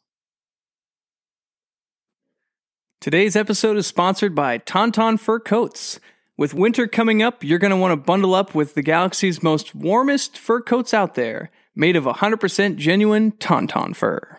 [2.99, 6.01] Today's episode is sponsored by Tauntaun Fur Coats.
[6.37, 9.73] With winter coming up, you're going to want to bundle up with the galaxy's most
[9.73, 14.37] warmest fur coats out there, made of 100% genuine Tauntaun fur.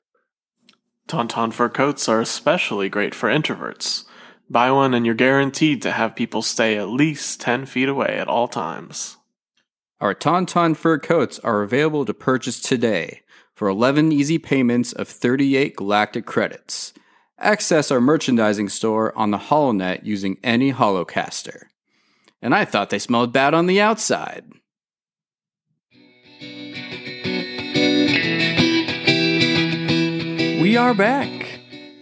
[1.09, 4.05] Tauntaun fur coats are especially great for introverts.
[4.51, 8.29] Buy one and you're guaranteed to have people stay at least 10 feet away at
[8.29, 9.17] all times.
[10.01, 13.21] Our Tauntaun fur coats are available to purchase today
[13.53, 16.95] for 11 easy payments of 38 galactic credits.
[17.39, 21.65] Access our merchandising store on the HoloNet using any holocaster.
[22.41, 24.47] And I thought they smelled bad on the outside.
[30.63, 31.61] We are back,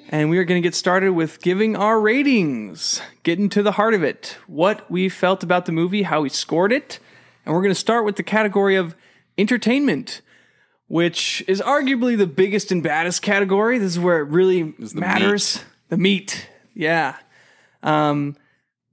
[0.09, 3.95] and we are going to get started with giving our ratings, getting to the heart
[3.95, 7.01] of it, what we felt about the movie, how we scored it,
[7.49, 8.95] and we're going to start with the category of
[9.39, 10.21] entertainment,
[10.87, 13.79] which is arguably the biggest and baddest category.
[13.79, 15.65] This is where it really the matters.
[15.89, 17.17] The meat, yeah.
[17.83, 18.37] Um,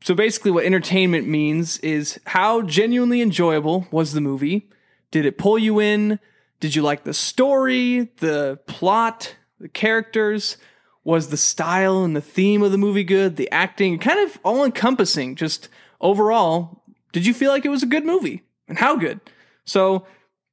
[0.02, 4.70] so basically, what entertainment means is how genuinely enjoyable was the movie?
[5.12, 6.18] Did it pull you in?
[6.62, 10.56] Did you like the story, the plot, the characters?
[11.04, 13.36] Was the style and the theme of the movie good?
[13.36, 15.36] The acting, kind of all encompassing.
[15.36, 15.68] Just
[16.00, 18.44] overall, did you feel like it was a good movie?
[18.67, 19.19] And how good?
[19.65, 20.06] So,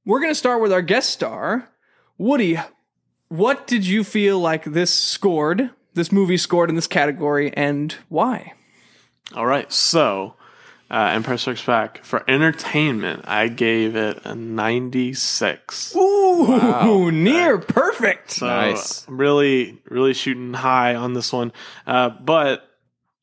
[0.05, 1.69] we're going to start with our guest star,
[2.19, 2.59] Woody.
[3.29, 5.71] What did you feel like this scored?
[5.95, 8.55] This movie scored in this category, and why?
[9.35, 10.35] All right, so
[10.91, 15.95] uh, Empire Strikes Back for entertainment, I gave it a 96.
[15.97, 18.33] Ooh, near perfect.
[18.33, 19.07] So Nice.
[19.09, 21.53] I'm really, really shooting high on this one.
[21.87, 22.69] Uh, but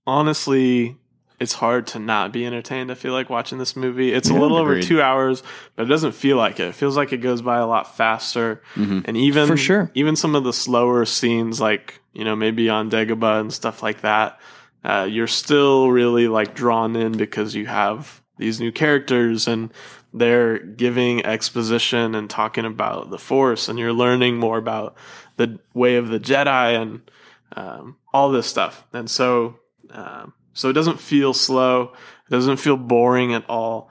[0.08, 0.98] honestly,
[1.40, 2.92] it's hard to not be entertained.
[2.92, 4.12] I feel like watching this movie.
[4.12, 5.42] It's a little over two hours,
[5.76, 6.68] but it doesn't feel like it.
[6.68, 8.62] It feels like it goes by a lot faster.
[8.76, 9.92] And even For sure.
[9.94, 14.02] even some of the slower scenes, like you know maybe on Dagobah and stuff like
[14.02, 14.40] that,
[14.84, 19.72] uh, you're still really like drawn in because you have these new characters and
[20.14, 24.96] they're giving exposition and talking about the Force, and you're learning more about
[25.38, 27.12] the way of the Jedi and
[27.56, 28.86] um, all this stuff.
[28.92, 29.60] And so,
[29.92, 31.94] um, so it doesn't feel slow.
[32.28, 33.90] It doesn't feel boring at all.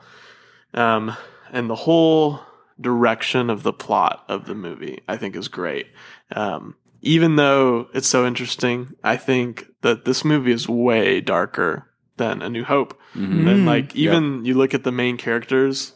[0.75, 1.17] Um,
[1.51, 2.41] and the whole
[2.79, 5.87] direction of the plot of the movie, I think, is great.
[6.31, 12.43] Um, even though it's so interesting, I think that this movie is way darker than
[12.43, 13.01] A New Hope.
[13.49, 15.95] And like, even you look at the main characters,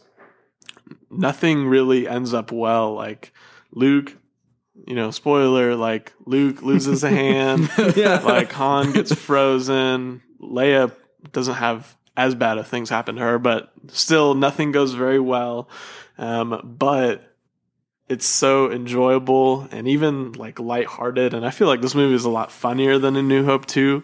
[1.11, 2.95] nothing really ends up well.
[2.95, 3.31] Like
[3.71, 4.17] Luke,
[4.85, 10.91] you know, spoiler, like Luke loses a hand, like Han gets frozen, Leia
[11.31, 15.69] doesn't have as bad of things happen to her, but still nothing goes very well.
[16.17, 17.33] Um, but
[18.09, 21.33] it's so enjoyable and even like lighthearted.
[21.33, 24.03] And I feel like this movie is a lot funnier than A New Hope 2.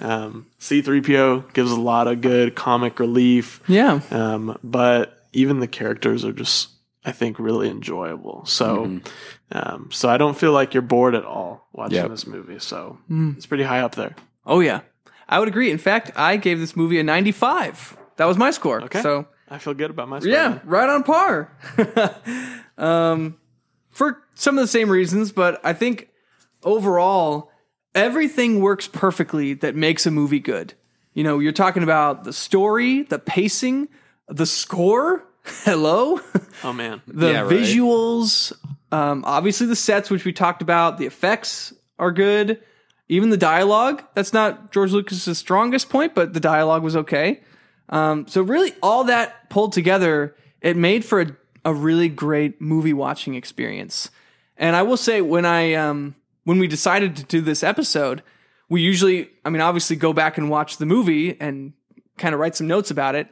[0.00, 3.60] Um, C3PO gives a lot of good comic relief.
[3.68, 4.00] Yeah.
[4.10, 6.70] Um, but even the characters are just,
[7.04, 8.44] I think, really enjoyable.
[8.46, 9.00] So,
[9.54, 12.10] um, so I don't feel like you're bored at all watching Yep.
[12.10, 12.58] this movie.
[12.58, 14.14] So it's pretty high up there.
[14.44, 14.80] Oh yeah,
[15.28, 15.70] I would agree.
[15.70, 17.96] In fact, I gave this movie a 95.
[18.16, 18.82] That was my score.
[18.82, 19.00] Okay.
[19.00, 20.30] So I feel good about my score.
[20.32, 20.60] yeah, then.
[20.64, 21.50] right on par.
[22.78, 23.36] um,
[23.90, 26.10] for some of the same reasons, but I think
[26.62, 27.50] overall
[27.94, 30.74] everything works perfectly that makes a movie good.
[31.12, 33.88] You know, you're talking about the story, the pacing,
[34.28, 35.24] the score.
[35.64, 36.20] Hello.
[36.64, 37.02] Oh man.
[37.06, 37.50] the Yeah, right.
[37.52, 38.52] visuals,
[38.94, 42.60] um, obviously the sets, which we talked about, the effects are good,
[43.08, 47.42] Even the dialogue, that's not George Lucas's strongest point, but the dialogue was okay.
[47.90, 52.94] Um, so really, all that pulled together, it made for a, a really great movie
[52.94, 54.10] watching experience.
[54.56, 58.22] And I will say, when I um, when we decided to do this episode,
[58.70, 61.74] we usually, I mean, obviously go back and watch the movie and
[62.16, 63.28] kind of write some notes about it.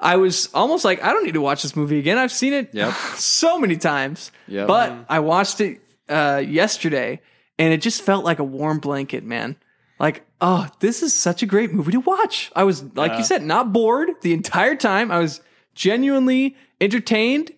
[0.00, 2.18] I was almost like, I don't need to watch this movie again.
[2.18, 2.94] I've seen it Yep.
[3.16, 4.32] so many times.
[4.48, 4.66] Yep.
[4.66, 7.20] But I watched it uh, yesterday
[7.58, 9.56] and it just felt like a warm blanket, man.
[9.98, 12.50] Like, oh, this is such a great movie to watch.
[12.56, 15.10] I was, like you said, not bored the entire time.
[15.10, 15.42] I was
[15.74, 17.50] genuinely entertained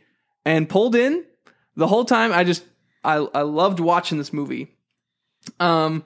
[0.44, 1.24] and pulled in
[1.76, 2.32] the whole time.
[2.32, 2.64] I just,
[3.04, 4.74] I, I loved watching this movie.
[5.60, 6.04] Um,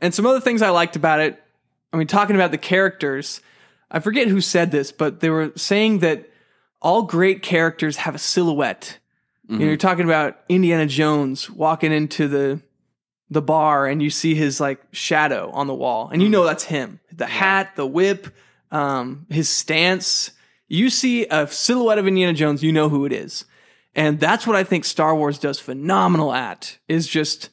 [0.00, 1.42] and some other things I liked about it.
[1.92, 3.40] I mean, talking about the characters,
[3.90, 6.28] I forget who said this, but they were saying that
[6.80, 8.98] all great characters have a silhouette.
[9.48, 9.68] You know, mm-hmm.
[9.68, 12.60] you're talking about Indiana Jones walking into the
[13.30, 16.32] the bar and you see his like shadow on the wall and you mm-hmm.
[16.32, 17.00] know that's him.
[17.12, 18.28] The hat, the whip,
[18.70, 20.30] um, his stance.
[20.66, 23.44] You see a silhouette of Indiana Jones, you know who it is.
[23.94, 27.50] And that's what I think Star Wars does phenomenal at is just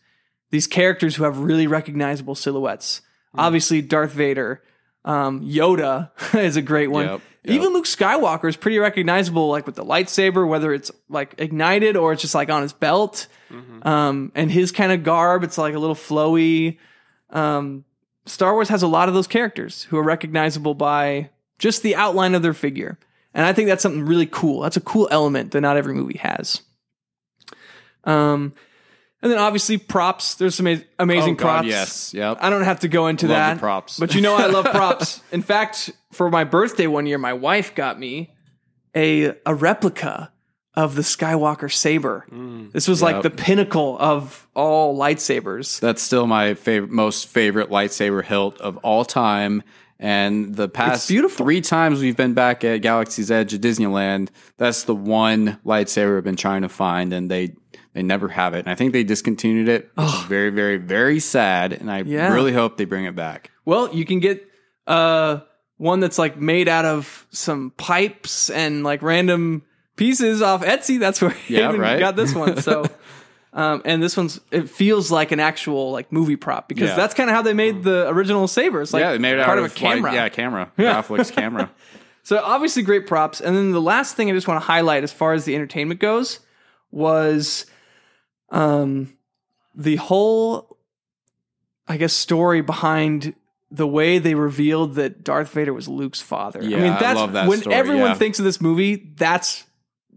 [0.51, 2.99] these characters who have really recognizable silhouettes.
[2.99, 3.39] Mm-hmm.
[3.39, 4.61] Obviously, Darth Vader,
[5.05, 7.05] um, Yoda is a great one.
[7.05, 7.55] Yep, yep.
[7.55, 12.11] Even Luke Skywalker is pretty recognizable, like with the lightsaber, whether it's like ignited or
[12.11, 13.27] it's just like on his belt.
[13.83, 16.77] Um, and his kind of garb, it's like a little flowy.
[17.29, 17.85] Um,
[18.25, 22.35] Star Wars has a lot of those characters who are recognizable by just the outline
[22.35, 22.97] of their figure.
[23.33, 24.61] And I think that's something really cool.
[24.61, 26.61] That's a cool element that not every movie has.
[28.05, 28.53] Um,
[29.25, 30.35] and then obviously props.
[30.35, 30.67] There's some
[30.99, 31.67] amazing Oh, God, props.
[31.67, 32.13] yes.
[32.13, 32.38] Yep.
[32.41, 33.57] I don't have to go into Love that.
[33.57, 33.99] props.
[33.99, 35.19] But you know I love props.
[35.31, 38.31] In fact, for my birthday one year, my wife got me
[38.95, 40.31] a a replica
[40.75, 42.27] of the Skywalker saber.
[42.31, 42.71] Mm.
[42.71, 45.79] This was like the pinnacle of all lightsabers.
[45.79, 49.63] That's still my favorite, most favorite lightsaber hilt of all time.
[49.97, 54.93] And the past three times we've been back at Galaxy's Edge at Disneyland, that's the
[54.93, 57.55] one lightsaber I've been trying to find, and they
[57.93, 58.59] they never have it.
[58.59, 61.73] And I think they discontinued it, which is very, very, very sad.
[61.73, 62.33] And I Yeah.
[62.33, 63.51] really hope they bring it back.
[63.65, 64.47] Well, you can get
[64.88, 65.39] uh
[65.77, 69.63] one that's like made out of some pipes and like random
[69.95, 70.99] pieces off Etsy.
[70.99, 71.99] That's where Yeah, right.
[71.99, 72.61] got this one.
[72.61, 72.85] So
[73.53, 76.95] um and this one's it feels like an actual like movie prop because Yeah.
[76.95, 78.93] that's kind of how they made the original sabers.
[78.93, 80.11] Like yeah, they made it part out of a camera.
[80.11, 80.71] Like, yeah, camera.
[80.77, 81.71] Graflex camera.
[82.23, 83.39] So obviously great props.
[83.41, 85.99] And then the last thing I just want to highlight as far as the entertainment
[85.99, 86.39] goes
[86.91, 87.65] was
[88.49, 89.15] um
[89.75, 90.77] the whole
[91.87, 93.35] I guess story behind
[93.71, 96.61] the way they revealed that Darth Vader was Luke's father.
[96.61, 98.13] I Yeah, mean I that's love that when story, everyone yeah.
[98.15, 99.65] thinks of this movie, that's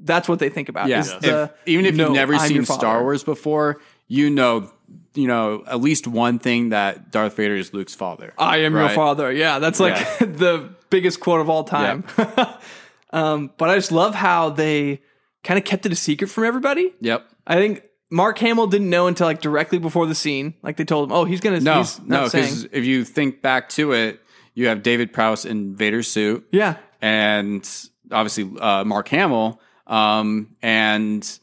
[0.00, 0.88] that's what they think about.
[0.88, 3.02] Yeah, If- the, even if "No, you've never I'm seen Star.
[3.02, 4.70] Wars before, you know,
[5.14, 8.32] you know at least one thing that Darth Vader is Luke's father.
[8.38, 9.32] I am your father.
[9.32, 10.16] Yeah, that's like Yeah.
[10.26, 12.04] the biggest quote of all time.
[13.10, 15.00] um, but I just love how they
[15.44, 16.94] kind of kept it a secret from everybody.
[17.00, 17.28] Yep.
[17.46, 20.54] I think Mark Hamill didn't know until like directly before the scene.
[20.62, 23.68] Like they told him, "Oh, he's gonna." No, he's no, because if you think back
[23.70, 24.20] to it,
[24.54, 27.68] you have David Prowse in Vader's suit, Yeah, and
[28.10, 29.60] obviously uh, Mark Hamill.
[29.86, 31.38] Um, and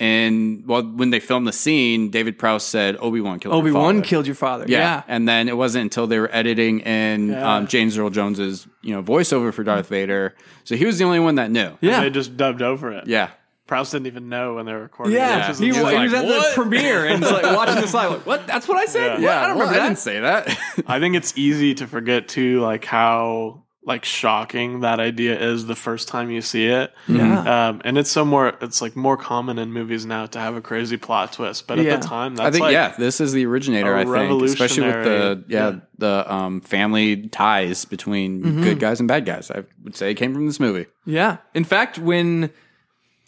[0.00, 3.70] and well, when they filmed the scene, David Prowse said Obi Wan killed your Obi
[3.70, 4.64] Wan killed your father.
[4.66, 4.78] Yeah.
[4.78, 7.56] Yeah, and then it wasn't until they were editing in Yeah.
[7.56, 10.34] um, James Earl Jones's you know voiceover for Darth Vader,
[10.64, 11.76] so he was the only one that knew.
[11.80, 13.06] yeah, They just dubbed over it.
[13.06, 13.30] Yeah,
[13.66, 15.14] Prowse didn't even know when they were recording.
[15.14, 15.36] yeah.
[15.36, 15.40] it.
[15.42, 17.42] Which is He, He wa- was he was at "What?" the premiere and was like
[17.56, 18.10] watching the live.
[18.12, 18.46] Like, what?
[18.46, 19.20] That's what I said.
[19.20, 19.26] Yeah.
[19.28, 19.36] What?
[19.44, 19.88] I don't well, remember I that.
[19.88, 20.58] didn't say that.
[20.86, 25.74] I think it's easy to forget too, like how like shocking that idea is the
[25.74, 26.92] first time you see it.
[27.08, 27.68] Yeah.
[27.68, 30.60] Um, and it's so more, it's like more common in movies now to have a
[30.60, 31.66] crazy plot twist.
[31.66, 31.94] But Yeah.
[31.94, 33.96] at the time, that's I think like, yeah, this is the originator.
[33.96, 35.76] I think, especially with the yeah, yeah.
[35.96, 38.62] the um, family ties between Mm-hmm.
[38.62, 39.50] good guys and bad guys.
[39.50, 40.86] I would say it came from this movie.
[41.06, 41.38] Yeah.
[41.54, 42.50] In fact, when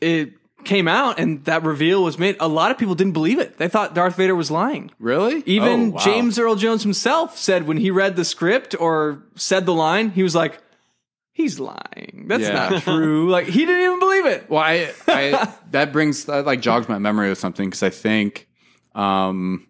[0.02, 0.34] it
[0.64, 3.58] came out and that reveal was made, a lot of people didn't believe it.
[3.58, 4.90] They thought Darth Vader was lying.
[4.98, 5.42] Really?
[5.46, 5.98] Even Oh, wow.
[6.04, 10.22] James Earl Jones himself said when he read the script or said the line, he
[10.22, 10.58] was like,
[11.32, 12.26] "He's lying.
[12.28, 12.68] That's Yeah.
[12.70, 14.48] not true." Like he didn't even believe it.
[14.50, 18.48] Well, I, I that brings that like jogs my memory of something because I think
[18.94, 19.66] um,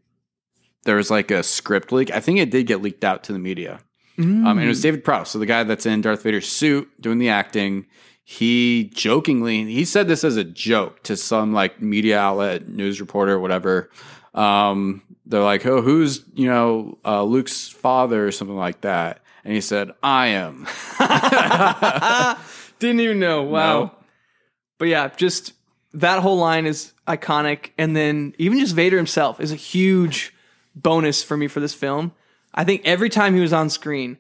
[0.84, 2.11] there was like a script leak.
[2.11, 3.80] I think it did get leaked out to the media.
[4.18, 7.18] Um, and it was David Prowse, so the guy that's in Darth Vader's suit doing
[7.18, 7.86] the acting.
[8.32, 13.38] He jokingly he said this as a joke to some like media outlet, news reporter,
[13.38, 13.90] whatever.
[14.32, 19.52] Um, they're like, "Oh, who's you know uh, Luke's father or something like that?" And
[19.52, 20.66] he said, "I am."
[22.78, 23.42] Didn't even know.
[23.42, 23.80] Wow.
[23.80, 23.94] No.
[24.78, 25.52] But yeah, just
[25.92, 27.72] that whole line is iconic.
[27.76, 30.32] And then even just Vader himself is a huge
[30.74, 32.12] bonus for me for this film.
[32.54, 34.16] I think every time he was on screen,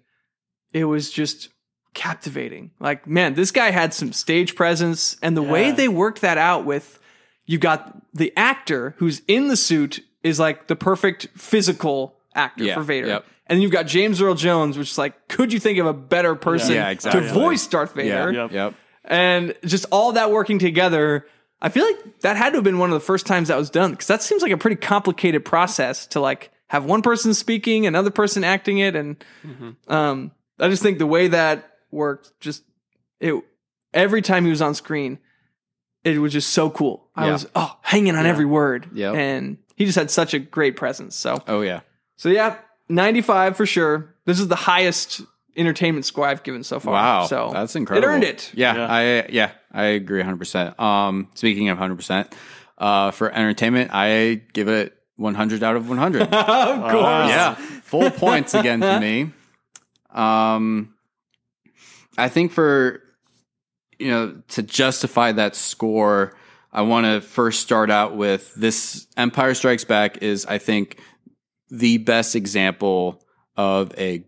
[0.74, 1.48] it was just
[1.94, 2.70] captivating.
[2.80, 6.64] Like, man, this guy had some stage presence, and the way they worked that out
[6.64, 6.98] with
[7.46, 12.74] you got the actor who's in the suit is like the perfect physical actor Yeah,
[12.74, 13.06] for Vader.
[13.08, 13.24] yep.
[13.48, 15.92] And then you've got James Earl Jones, which is like, could you think of a
[15.92, 17.22] better person Yeah, exactly.
[17.22, 18.32] to voice Darth Vader?
[18.32, 18.42] Yeah.
[18.44, 18.52] Yep.
[18.52, 18.74] Yep.
[19.04, 21.26] and just all that working together.
[21.60, 23.68] I feel like that had to have been one of the first times that was
[23.70, 27.86] done because that seems like a pretty complicated process to like have one person speaking,
[27.86, 29.22] another person acting it, and
[29.88, 32.64] um, I just think the way that worked, just
[33.20, 33.34] it
[33.94, 35.18] every time he was on screen,
[36.04, 37.08] it was just so cool.
[37.14, 37.32] I Yeah.
[37.32, 39.14] was oh hanging on every word, Yep.
[39.14, 41.14] and he just had such a great presence.
[41.16, 41.80] So Oh yeah.
[42.16, 42.56] so yeah,
[42.88, 44.14] ninety five for sure.
[44.24, 45.20] This is the highest
[45.56, 46.94] entertainment score I've given so far.
[46.94, 47.26] Wow.
[47.26, 48.08] so that's incredible.
[48.08, 48.50] It earned it.
[48.54, 48.86] Yeah, Yeah.
[48.90, 50.80] I yeah, I agree 100%.
[50.80, 52.32] Um speaking of 100%,
[52.78, 56.22] uh for entertainment, I give it 100 out of 100.
[56.32, 57.28] of course.
[57.28, 59.30] yeah, full points again for me.
[60.10, 60.91] Um,
[62.22, 63.00] I think for
[63.98, 66.34] you know to justify that score,
[66.72, 69.06] I want to first start out with this.
[69.16, 70.98] Empire Strikes Back is, I think,
[71.70, 73.22] the best example
[73.56, 74.24] of a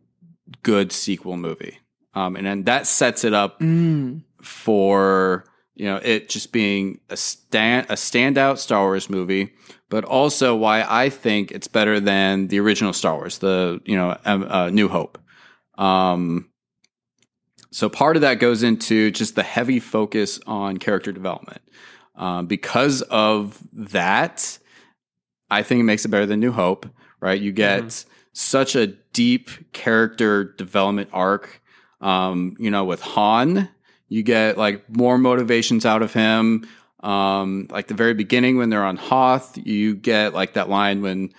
[0.63, 1.79] good sequel movie,
[2.15, 4.23] um, and then that sets it up Mm.
[4.43, 9.53] for you know it just being a stand a standout Star Wars movie,
[9.89, 14.17] but also why I think it's better than the original Star Wars, the you know
[14.25, 15.19] um, uh, New Hope.
[15.79, 16.51] Um,
[17.75, 21.61] so part of that goes into just the heavy focus on character development.
[22.15, 24.59] Um, because of that,
[25.51, 26.87] I think it makes it better than New Hope.
[27.19, 31.63] Right, you get such a deep character development arc.
[32.01, 33.69] Um, you know, with Han,
[34.09, 36.69] you get like more motivations out of him.
[37.01, 41.33] Um, like the very beginning when they're on Hoth, you get like that line when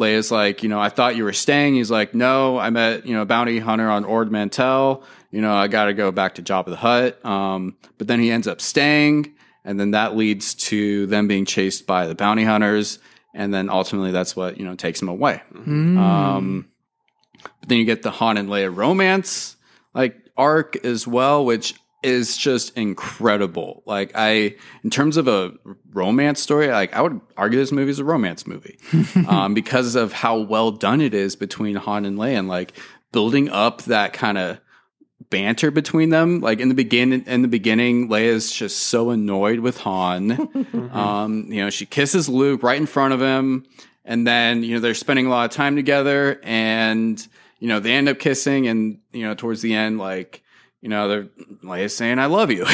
[0.00, 1.74] Leia's like, you know, I thought you were staying.
[1.74, 5.04] He's like, no, I met, you know, a bounty hunter on Ord Mantell.
[5.30, 7.24] You know, I got to go back to Jabba the Hutt.
[7.24, 9.34] Um, but then he ends up staying.
[9.64, 12.98] And then that leads to them being chased by the bounty hunters.
[13.34, 15.42] And then ultimately that's what, you know, takes him away.
[15.52, 15.98] Mm.
[15.98, 16.68] Um,
[17.42, 19.56] but then you get the Han and Leia romance
[19.94, 23.82] like arc as well, which is just incredible.
[23.86, 25.52] Like I, in terms of a
[25.92, 28.78] romance story, like I would argue this movie is a romance movie
[29.28, 32.72] um, because of how well done it is between Han and Leia, and like
[33.12, 34.60] building up that kind of
[35.30, 36.40] banter between them.
[36.40, 40.32] Like in the beginning, in the beginning, Leia's just so annoyed with Han.
[40.92, 43.64] um, you know, she kisses Luke right in front of him,
[44.04, 47.26] and then you know they're spending a lot of time together, and
[47.58, 50.42] you know they end up kissing, and you know towards the end, like
[50.80, 51.28] you know they're
[51.62, 52.66] Leia's saying "I love you,"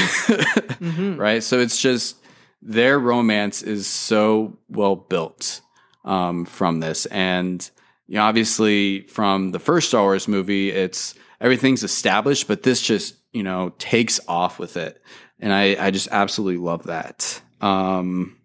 [1.16, 1.42] right?
[1.42, 2.16] So it's just
[2.62, 5.60] their romance is so well built
[6.04, 7.68] um, from this, and
[8.08, 13.16] you know obviously from the first Star Wars movie, it's everything's established, but this just
[13.32, 15.02] you know takes off with it,
[15.38, 17.40] and I I just absolutely love that.
[17.60, 18.36] Um,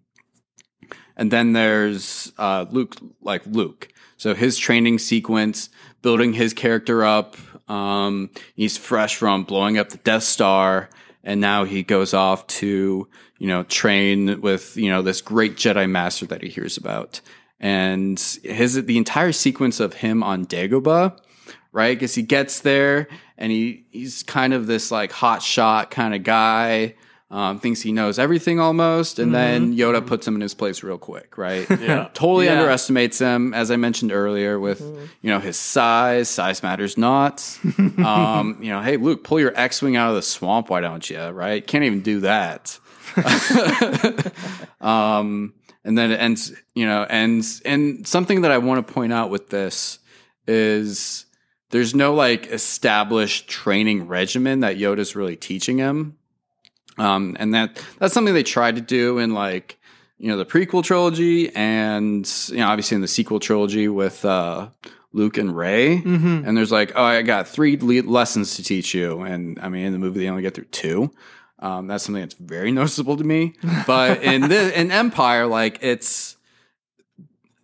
[1.17, 3.89] and then there's uh, Luke, like Luke.
[4.17, 5.69] So his training sequence,
[6.01, 7.35] building his character up.
[7.69, 10.89] Um, he's fresh from blowing up the Death Star,
[11.23, 15.89] and now he goes off to you know train with you know this great Jedi
[15.89, 17.21] Master that he hears about.
[17.59, 21.17] And his the entire sequence of him on Dagobah,
[21.71, 21.97] right?
[21.97, 23.07] Because he gets there
[23.37, 26.95] and he he's kind of this like hot shot kind of guy.
[27.29, 30.97] Um, thinks he knows everything almost, and then Yoda puts him in his place real
[30.97, 31.65] quick, right?
[31.79, 32.09] Yeah.
[32.13, 32.59] totally Yeah.
[32.59, 36.27] underestimates him, as I mentioned earlier, with you know his size.
[36.27, 37.57] Size matters not.
[37.99, 40.69] um, you know, hey Luke, pull your X-wing out of the swamp.
[40.69, 41.21] Why don't you?
[41.29, 41.65] Right?
[41.65, 42.77] Can't even do that.
[44.81, 45.53] um,
[45.83, 46.53] and then it ends.
[46.75, 47.61] You know, ends.
[47.65, 49.99] And something that I want to point out with this
[50.47, 51.25] is
[51.71, 56.17] there's no like established training regimen that Yoda's really teaching him.
[56.97, 59.79] Um, and that that's something they tried to do in like
[60.17, 64.69] you know the prequel trilogy and you know obviously in the sequel trilogy with uh,
[65.13, 65.97] Luke and Rey.
[65.97, 66.43] Mm-hmm.
[66.45, 69.85] And there's like, oh, I got three le- lessons to teach you, and I mean
[69.85, 71.11] in the movie they only get through two.
[71.59, 73.55] Um, that's something that's very noticeable to me.
[73.87, 76.35] But in the in Empire, like it's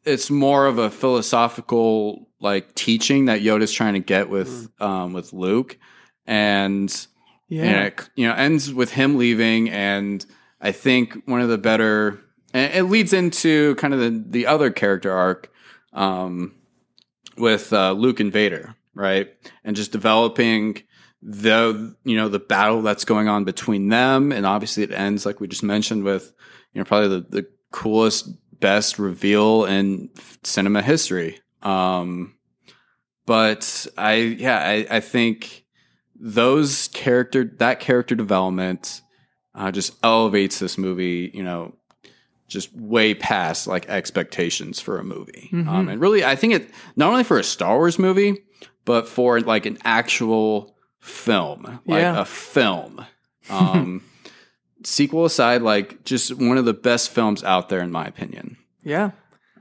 [0.05, 5.33] it's more of a philosophical like teaching that Yoda's trying to get with um, with
[5.33, 5.77] Luke,
[6.25, 6.89] and
[7.47, 7.63] Yeah.
[7.63, 9.69] and it you know ends with him leaving.
[9.69, 10.25] And
[10.59, 12.19] i think one of the better
[12.53, 15.51] and it leads into kind of the, the other character arc
[15.93, 16.55] um,
[17.37, 19.29] with uh, luke and vader right?
[19.63, 20.81] And just developing
[21.21, 24.31] the you know the battle that's going on between them.
[24.31, 26.33] And obviously it ends like we just mentioned with
[26.73, 28.27] you know probably the, the coolest
[28.59, 30.09] best reveal in
[30.43, 31.39] cinema history.
[31.61, 32.35] Um,
[33.25, 35.65] but I, yeah, I, I think
[36.15, 39.01] those character, that character development,
[39.53, 41.73] uh, just elevates this movie, you know,
[42.47, 45.49] just way past like expectations for a movie.
[45.51, 48.43] Um, and really, I think it not only for a Star Wars movie,
[48.85, 52.21] but for like an actual film, like Yeah.
[52.21, 53.05] a film.
[53.49, 54.03] Um,
[54.85, 58.55] sequel aside, like just one of the best films out there, in my opinion.
[58.83, 59.11] Yeah.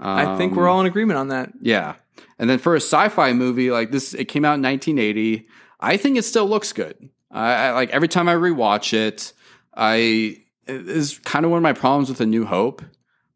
[0.01, 1.53] I think Um, we're all in agreement on that.
[1.61, 1.95] yeah.
[2.39, 5.47] And then for a sci-fi movie like this, it came out in 1980.
[5.81, 7.09] I think it still looks good.
[7.31, 9.33] I, I like every time I rewatch it,
[9.75, 10.37] I
[10.67, 12.83] it is kind of one of my problems with A New Hope.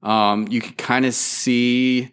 [0.02, 2.10] Um, you can kind of see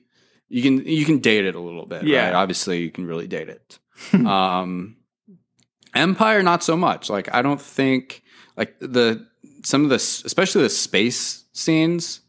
[0.49, 2.03] you can you can date it a little bit.
[2.03, 2.25] Yeah.
[2.27, 2.35] right?
[2.35, 3.79] obviously you can really date it.
[4.25, 4.95] um,
[5.93, 7.09] Empire, not so much.
[7.09, 8.23] Like I don't think
[8.55, 9.25] like the
[9.63, 12.21] some of the especially the space scenes.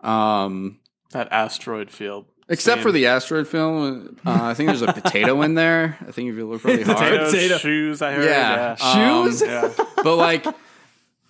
[0.00, 0.80] Um,
[1.12, 2.26] That asteroid field.
[2.50, 2.82] Except scene.
[2.82, 5.98] for the asteroid film, uh, I think there's a potato in there.
[6.06, 7.58] I think if you look really hard, Potatoes, Potato.
[7.58, 8.00] shoes.
[8.02, 8.24] I heard.
[8.24, 9.16] yeah, Yeah.
[9.20, 9.42] um, Shoes?
[9.42, 9.70] yeah.
[10.02, 10.44] but like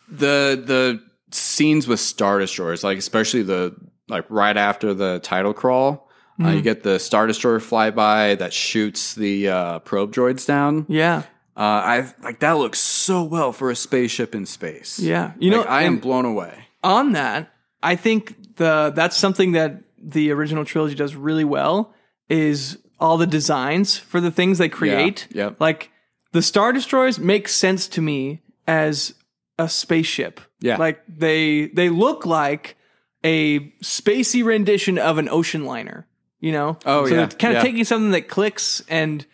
[0.08, 3.74] the the scenes with star destroyers, like especially the
[4.08, 6.08] like right after the title crawl,
[6.42, 10.86] uh, you get the star destroyer flyby that shoots the uh, probe droids down.
[10.88, 11.24] Yeah.
[11.56, 14.98] Uh, I like that looks so well for a spaceship in space.
[15.00, 15.32] Yeah.
[15.40, 16.66] You know, I am blown away.
[16.84, 17.52] on that,
[17.82, 21.92] I think the that's something that the original trilogy does really well
[22.28, 25.26] is all the designs for the things they create.
[25.30, 25.56] yep.
[25.60, 25.90] Like
[26.32, 29.14] the Star Destroyers make sense to me as
[29.58, 30.40] a spaceship.
[30.60, 30.76] Yeah.
[30.76, 32.76] Like they they look like
[33.24, 36.06] a spacey rendition of an ocean liner,
[36.38, 36.78] you know?
[36.86, 37.24] Oh, so yeah.
[37.24, 37.68] it's kind of Yeah.
[37.70, 39.24] taking something that clicks and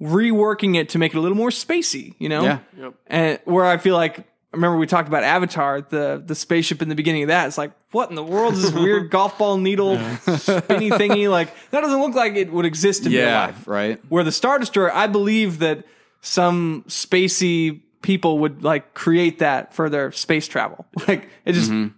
[0.00, 2.44] reworking it to make it a little more spacey, you know?
[2.44, 2.58] Yeah.
[2.78, 2.94] Yep.
[3.06, 6.88] and where I feel like I remember we talked about Avatar, the the spaceship in
[6.88, 7.46] the beginning of that.
[7.46, 11.30] It's like, what in the world is this weird golf ball needle spinny thingy?
[11.30, 13.66] Like that doesn't look like it would exist in real life.
[13.66, 14.00] right.
[14.08, 15.84] Where the Star Destroyer, I believe that
[16.20, 20.86] some spacey people would like create that for their space travel.
[21.08, 21.96] Like it just, mm-hmm.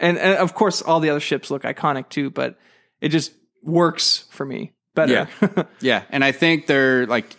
[0.00, 2.56] and, and of course all the other ships look iconic too, but
[3.00, 3.32] it just
[3.62, 5.28] works for me better.
[5.40, 5.64] Yeah.
[5.80, 7.36] Yeah, and I think they're like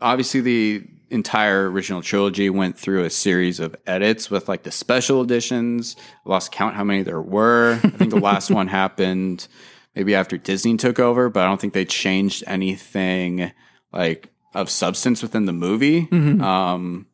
[0.00, 5.22] obviously the entire original trilogy went through a series of edits with like the special
[5.22, 5.96] editions.
[6.24, 7.80] I lost count how many there were.
[7.82, 9.46] I think the last one happened
[9.94, 13.52] maybe after Disney took over, but I don't think they changed anything
[13.92, 16.08] like of substance within the movie.
[16.40, 17.06] Um,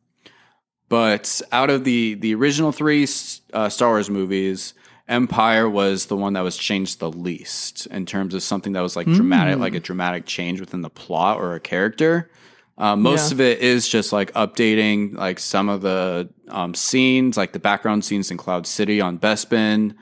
[0.89, 3.07] but out of the the original three
[3.53, 4.73] uh, Star Wars movies,
[5.07, 8.95] Empire was the one that was changed the least in terms of something that was
[8.95, 12.29] like dramatic, like a dramatic change within the plot or a character.
[12.77, 13.35] Uh, most Yeah.
[13.35, 18.03] of it is just like updating like some of the um, scenes, like the background
[18.03, 19.95] scenes in Cloud City on Bespin.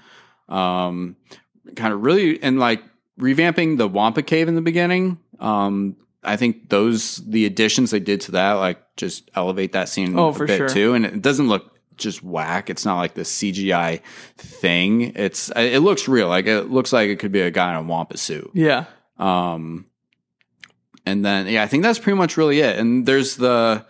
[0.48, 1.16] Um,
[1.76, 2.84] kind of really and like
[3.20, 5.20] revamping the Wampa Cave in the beginning.
[5.40, 10.18] Um, I think those the additions they did to that like just elevate that scene
[10.18, 10.70] Oh, a for bit sure.
[10.70, 12.70] too, and it doesn't look just whack.
[12.70, 14.02] It's not like the CGI
[14.38, 15.14] thing.
[15.16, 16.28] It's it looks real.
[16.30, 18.50] Like it looks like it could be a guy in a Wampa suit.
[18.54, 18.86] yeah.
[19.18, 19.86] Um,
[21.06, 22.78] and then yeah, I think that's pretty much really it.
[22.80, 23.86] And there's the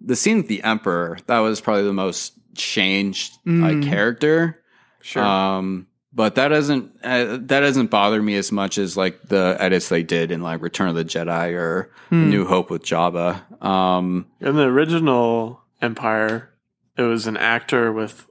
[0.00, 3.84] the scene with the Emperor that was probably the most changed like Mm.
[3.88, 4.62] character.
[5.02, 5.22] Sure.
[5.22, 9.88] Um, but that doesn't uh, that doesn't bother me as much as like the edits
[9.88, 12.30] they did in like Return of the Jedi or Hmm.
[12.30, 13.42] New Hope with Jabba.
[13.64, 16.50] Um, In the original Empire,
[16.96, 18.26] it was an actor with,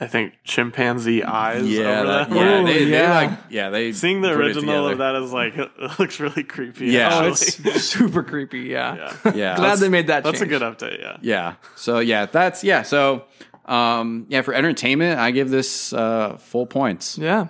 [0.00, 1.66] I think, chimpanzee eyes.
[1.68, 2.36] yeah, over that- that.
[2.36, 3.14] yeah, Oh, they, they yeah.
[3.14, 6.86] like yeah they Seeing the original of that is like it looks really creepy.
[6.86, 7.10] Yeah.
[7.12, 8.60] oh, it's super creepy.
[8.60, 9.12] Yeah.
[9.24, 9.32] yeah.
[9.34, 11.00] Yeah, Glad they made that That's a good update.
[11.00, 11.16] Yeah.
[11.22, 11.54] Yeah.
[11.76, 12.82] So yeah, that's yeah.
[12.82, 13.24] So
[13.64, 17.18] um, yeah, for entertainment, I give this uh, full points.
[17.18, 17.48] Yeah.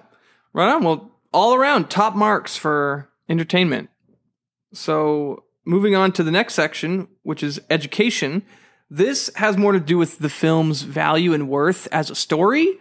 [0.52, 0.82] Right on.
[0.84, 3.90] Well, all around top marks for entertainment.
[4.72, 8.42] So, moving on to the next section, which is education.
[8.88, 12.78] This has more to do with the film's value and worth as a story.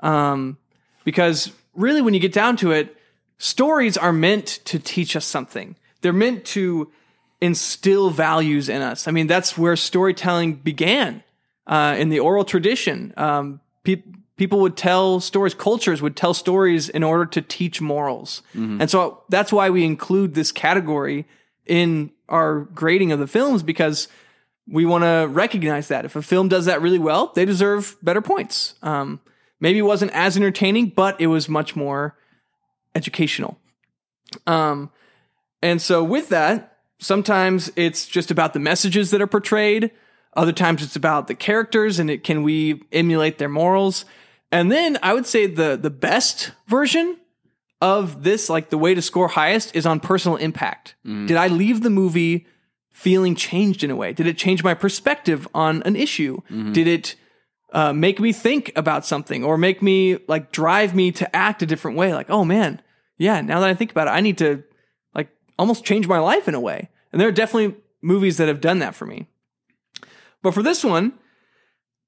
[0.00, 0.56] Um,
[1.04, 2.96] because really, when you get down to it,
[3.38, 5.76] stories are meant to teach us something.
[6.00, 6.90] They're meant to
[7.40, 9.08] instill values in us.
[9.08, 11.22] I mean, that's where storytelling began
[11.66, 13.12] uh, in the oral tradition.
[13.16, 14.02] Um, pe-
[14.36, 18.42] people would tell stories, cultures would tell stories in order to teach morals.
[18.80, 21.26] And so that's why we include this category
[21.66, 24.08] in our grading of the films because
[24.68, 26.04] we want to recognize that.
[26.04, 28.74] If a film does that really well, they deserve better points.
[28.82, 29.20] Um,
[29.60, 32.16] maybe it wasn't as entertaining, but it was much more
[32.94, 33.58] educational.
[34.46, 34.90] Um,
[35.62, 39.90] and so with that, sometimes it's just about the messages that are portrayed.
[40.34, 44.04] Other times it's about the characters and it can we emulate their morals.
[44.50, 47.18] And then I would say the the best version
[47.80, 50.94] of this, like the way to score highest is on personal impact.
[51.26, 52.46] Did I leave the movie
[52.92, 54.12] feeling changed in a way?
[54.12, 56.40] Did it change my perspective on an issue?
[56.72, 57.14] Did it
[57.72, 61.66] uh, make me think about something or make me like drive me to act a
[61.66, 62.14] different way?
[62.14, 62.80] Like, oh man,
[63.18, 64.62] yeah, now that I think about it, I need to
[65.14, 65.28] like
[65.58, 66.90] almost change my life in a way.
[67.10, 69.26] And there are definitely movies that have done that for me.
[70.42, 71.14] But for this one,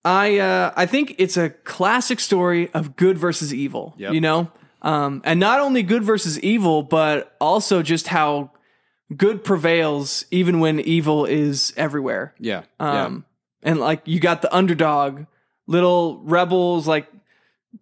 [0.04, 3.94] I uh, I think it's a classic story of good versus evil.
[3.96, 4.12] Yep.
[4.12, 4.50] You know,
[4.82, 8.50] um, and not only good versus evil, but also just how
[9.16, 12.34] good prevails even when evil is everywhere.
[12.38, 12.62] Yeah.
[12.80, 13.24] Um,
[13.62, 15.24] and like you got the underdog,
[15.66, 17.06] little rebels, like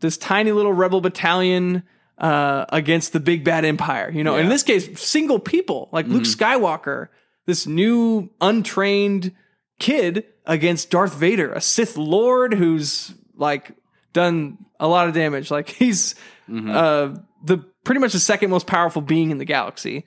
[0.01, 1.83] this tiny little rebel battalion
[2.19, 4.11] uh, against the big bad empire.
[4.11, 7.09] You know, in this case, single people like Luke Skywalker,
[7.47, 9.33] this new untrained
[9.79, 13.73] kid against Darth Vader, a Sith Lord who's like
[14.13, 15.51] done a lot of damage.
[15.51, 16.15] Like he's
[16.49, 20.05] uh, the pretty much the second most powerful being in the galaxy.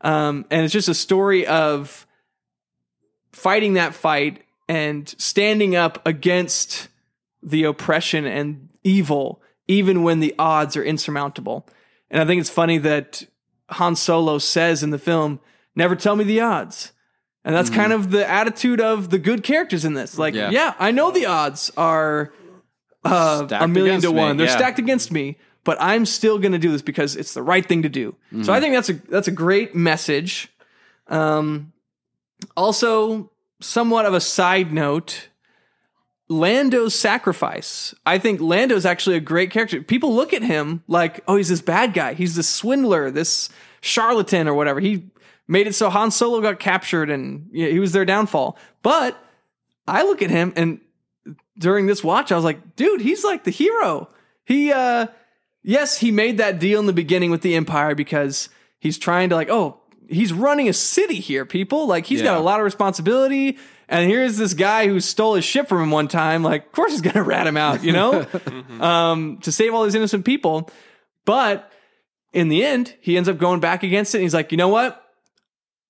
[0.00, 2.06] Um, and it's just a story of
[3.32, 6.88] fighting that fight and standing up against
[7.42, 11.66] the oppression and evil, even when the odds are insurmountable.
[12.10, 13.26] And I think it's funny that
[13.70, 15.40] Han Solo says in the film,
[15.74, 16.92] never tell me the odds.
[17.44, 20.18] And that's kind of the attitude of the good characters in this.
[20.18, 20.74] Like, yeah, Yeah.
[20.78, 22.32] I know the odds are
[23.04, 24.36] uh, a million to me, one.
[24.36, 24.56] They're yeah.
[24.56, 25.38] stacked against me,
[25.68, 28.16] but I'm still going to do this because it's the right thing to do.
[28.42, 30.48] So I think that's a that's a great message.
[31.08, 31.74] Um,
[32.56, 35.28] also, somewhat of a side note,
[36.30, 37.94] Lando's sacrifice.
[38.06, 39.82] I think Lando's actually a great character.
[39.82, 42.14] People look at him like, oh, he's this bad guy.
[42.14, 43.50] He's this swindler, this
[43.82, 44.80] charlatan or whatever.
[44.80, 45.10] He
[45.46, 48.56] made it so Han Solo got captured and he was their downfall.
[48.82, 49.22] But
[49.86, 50.80] I look at him and
[51.58, 54.08] during this watch, I was like, dude, he's like the hero.
[54.46, 55.08] He, uh,
[55.68, 58.48] yes, he made that deal in the beginning with the Empire because
[58.80, 61.86] he's trying to like, oh, he's running a city here, people.
[61.86, 63.58] Like he's got a lot of responsibility.
[63.86, 66.42] And here's this guy who stole his ship from him one time.
[66.42, 68.26] Like, of course he's gonna rat him out, you know,
[68.80, 70.70] um, to save all these innocent people.
[71.26, 71.70] But
[72.32, 74.18] in the end, he ends up going back against it.
[74.18, 75.04] And he's like, you know what?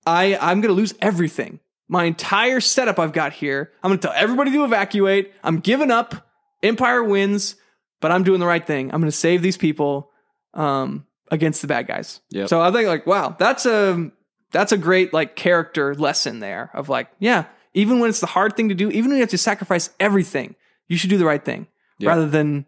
[0.04, 1.60] I I'm gonna lose everything.
[1.88, 3.72] My entire setup I've got here.
[3.82, 5.32] I'm gonna tell everybody to evacuate.
[5.44, 6.26] I'm giving up.
[6.60, 7.54] Empire wins,
[8.00, 8.92] but I'm doing the right thing.
[8.92, 10.10] I'm gonna save these people
[10.54, 12.20] um, against the bad guys.
[12.30, 12.48] Yep.
[12.48, 14.10] So I think like, wow, that's a
[14.52, 17.44] that's a great like character lesson there of like, yeah,
[17.74, 20.54] even when it's the hard thing to do, even when you have to sacrifice everything,
[20.88, 21.66] you should do the right thing
[21.98, 22.10] Yeah.
[22.10, 22.64] rather than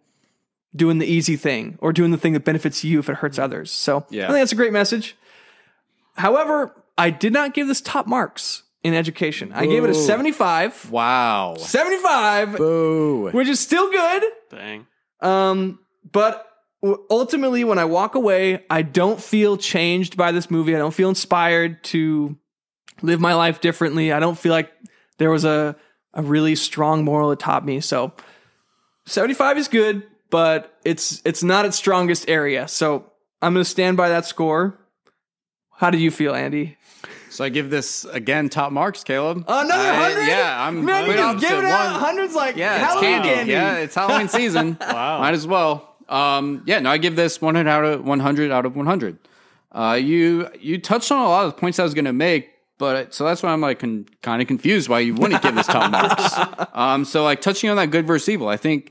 [0.76, 3.70] doing the easy thing or doing the thing that benefits you if it hurts others.
[3.72, 4.24] So Yeah.
[4.24, 5.16] I think that's a great message.
[6.16, 9.52] However, I did not give this top marks in education.
[9.54, 10.90] I gave it a 75.
[10.90, 11.54] Wow.
[11.58, 13.30] 75, Boo.
[13.32, 14.22] which is still good.
[14.50, 14.86] Dang.
[15.22, 15.78] Um,
[16.10, 16.46] but
[17.10, 20.74] ultimately, when I walk away, I don't feel changed by this movie.
[20.74, 22.36] I don't feel inspired to
[23.02, 24.12] live my life differently.
[24.12, 24.72] I don't feel like
[25.18, 25.76] there was a,
[26.14, 27.80] a really strong moral taught me.
[27.80, 28.12] So
[29.06, 32.68] 75 is good, but it's it's not its strongest area.
[32.68, 33.10] So
[33.42, 34.78] I'm gonna stand by that score.
[35.72, 36.76] How do you feel, Andy?
[37.30, 39.44] So I give this again top marks, Caleb.
[39.48, 40.26] Another hundred?
[40.26, 41.58] Yeah, I'm man, you just give opposite.
[41.58, 43.28] it out One- hundreds like Yeah, it's Halloween candy.
[43.28, 43.52] candy.
[43.52, 44.76] Yeah, it's Halloween season.
[44.80, 45.20] Wow.
[45.20, 45.94] Might as well.
[46.08, 49.18] Um, yeah, no, I give this 100 out of 100 out of 100.
[49.72, 52.50] Uh, you you touched on a lot of the points I was going to make,
[52.78, 55.68] but so that's why I'm like con- kind of confused why you wouldn't give this
[55.68, 56.68] top marks.
[56.74, 58.90] Um, so like touching on that good versus evil, I think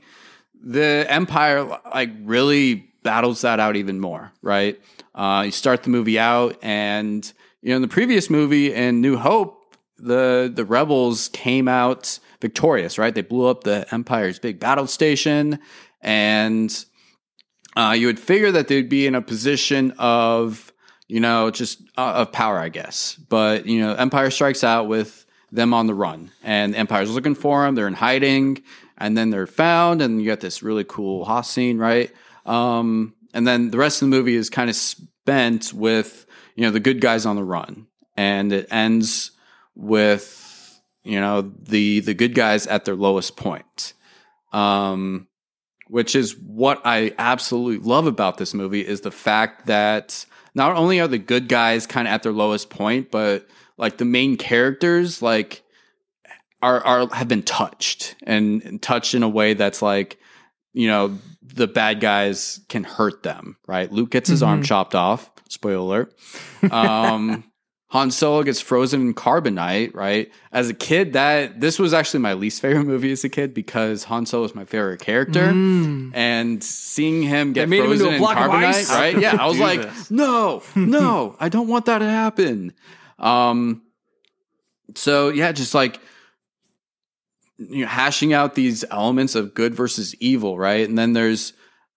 [0.62, 4.80] the Empire like really battles that out even more, right?
[5.14, 7.30] Uh, you start the movie out, and
[7.62, 12.98] you know in the previous movie in New Hope, the the rebels came out victorious,
[12.98, 13.14] right?
[13.14, 15.58] They blew up the Empire's big battle station,
[16.00, 16.84] and
[17.76, 20.72] uh, you would figure that they'd be in a position of
[21.08, 23.16] you know just uh, of power, I guess.
[23.28, 27.64] But you know, Empire strikes out with them on the run, and Empire's looking for
[27.64, 27.74] them.
[27.74, 28.62] They're in hiding,
[28.96, 32.10] and then they're found, and you got this really cool Hoth scene, right?
[32.46, 36.26] Um, and then the rest of the movie is kind of spent with
[36.60, 37.86] you know the good guys on the run,
[38.18, 39.30] and it ends
[39.74, 43.94] with you know the the good guys at their lowest point.
[44.52, 45.26] Um,
[45.88, 51.00] which is what I absolutely love about this movie is the fact that not only
[51.00, 53.48] are the good guys kind of at their lowest point, but
[53.78, 55.62] like the main characters like
[56.60, 60.18] are are have been touched and, and touched in a way that's like
[60.74, 63.90] you know the bad guys can hurt them, right?
[63.90, 65.30] Luke gets his arm chopped off.
[65.50, 66.06] Spoiler
[66.62, 66.72] alert.
[66.72, 67.44] Um,
[67.88, 70.30] Han Solo gets frozen in carbonite, right?
[70.52, 74.04] As a kid, that this was actually my least favorite movie as a kid because
[74.04, 75.46] Han Solo is my favorite character,
[76.14, 77.72] and seeing him get Mm.
[77.78, 79.18] him frozen a in carbonite, right?
[79.18, 80.08] Yeah, I was like, this?
[80.08, 82.72] no, no, I don't want that to happen.
[83.18, 83.82] Um,
[84.94, 85.98] so yeah, just like
[87.58, 90.88] you know, hashing out these elements of good versus evil, right?
[90.88, 91.54] And then there's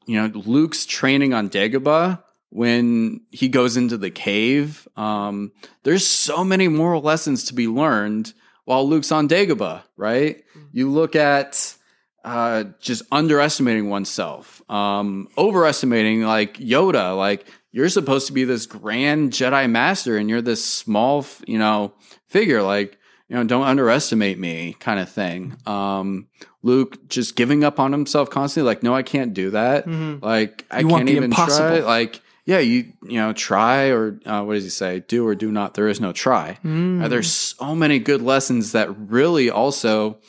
[0.07, 2.23] you know Luke's training on Dagobah
[2.53, 4.87] when he goes into the cave.
[4.95, 5.51] Um,
[5.81, 8.31] there's so many moral lessons to be learned
[8.65, 10.43] while Luke's on Dagobah, right?
[10.71, 11.75] You look at
[12.23, 19.31] uh, just underestimating oneself, um, overestimating like Yoda, like you're supposed to be this grand
[19.31, 21.93] Jedi master and you're this small, you know,
[22.27, 22.61] figure.
[22.61, 22.99] Like,
[23.29, 25.57] you know, don't underestimate me kind of thing.
[25.65, 26.27] Um,
[26.61, 29.87] Luke just giving up on himself constantly, like, no, I can't do that.
[30.21, 31.67] Like, I You can't even impossible.
[31.67, 31.79] try.
[31.79, 34.99] Like, yeah, you you know, try or uh, what does he say?
[35.01, 35.75] Do or do not.
[35.75, 36.59] There is no try.
[37.03, 40.19] Uh, there's so many good lessons that really also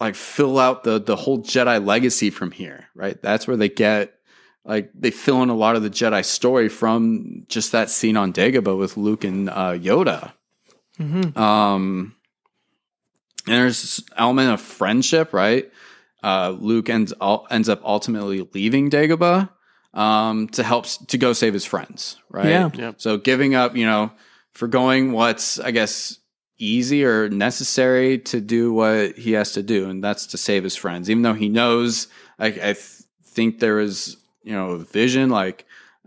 [0.00, 3.20] like fill out the the whole Jedi legacy from here, right?
[3.22, 4.14] That's where they get
[4.64, 8.32] like they fill in a lot of the Jedi story from just that scene on
[8.32, 10.32] Dagobah with Luke and uh, Yoda.
[11.36, 12.16] Um,
[13.46, 15.70] and there's this element of friendship, right?
[16.22, 17.14] Uh, Luke ends
[17.50, 19.50] ends up ultimately leaving Dagobah
[19.94, 22.46] um, to help to go save his friends, right?
[22.46, 22.70] Yeah.
[22.72, 23.00] Yep.
[23.00, 24.12] So giving up, you know,
[24.52, 26.18] forgoing what's I guess
[26.58, 30.76] easy or necessary to do what he has to do, and that's to save his
[30.76, 32.08] friends, even though he knows.
[32.38, 35.66] Like I th- think there is, you know, a vision like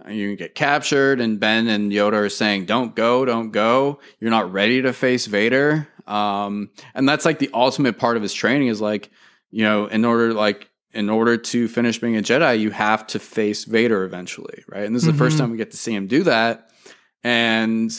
[0.09, 3.99] you can get captured, and Ben and Yoda are saying, "Don't go, don't go.
[4.19, 8.33] You're not ready to face Vader." Um, and that's like the ultimate part of his
[8.33, 9.09] training is like,
[9.51, 13.19] you know, in order like in order to finish being a Jedi, you have to
[13.19, 14.85] face Vader eventually, right?
[14.85, 16.71] And this is the first time we get to see him do that,
[17.23, 17.91] and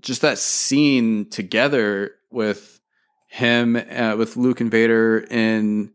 [0.00, 2.80] just that scene together with
[3.28, 5.92] him, uh, with Luke and Vader in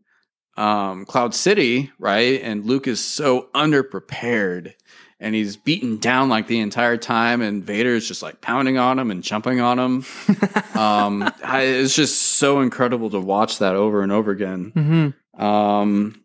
[0.56, 2.40] um, Cloud City, right?
[2.42, 4.74] And Luke is so underprepared
[5.20, 8.98] and he's beaten down like the entire time, and Vader is just like pounding on
[8.98, 10.06] him and jumping on him.
[10.74, 14.72] um, I, it's just so incredible to watch that over and over again.
[14.74, 15.42] Mm-hmm.
[15.42, 16.19] Um,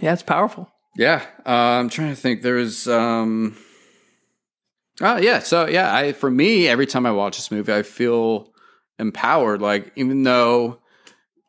[0.00, 0.70] Yeah, it's powerful.
[0.96, 2.42] yeah, uh, I'm trying to think.
[2.42, 2.88] There is.
[2.88, 3.56] um,
[5.00, 8.52] oh yeah, so yeah, I for me, every time I watch this movie, I feel
[8.98, 9.60] empowered.
[9.62, 10.78] Like even though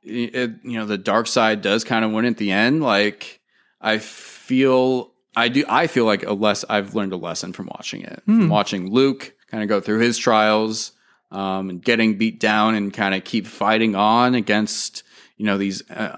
[0.03, 3.39] it, you know the dark side does kind of win at the end, like
[3.79, 5.63] I feel I do.
[5.69, 6.65] I feel like a less.
[6.69, 8.21] I've learned a lesson from watching it.
[8.25, 10.91] From watching Luke kind of go through his trials
[11.31, 15.03] um, and getting beat down and kind of keep fighting on against
[15.41, 16.15] you know these uh,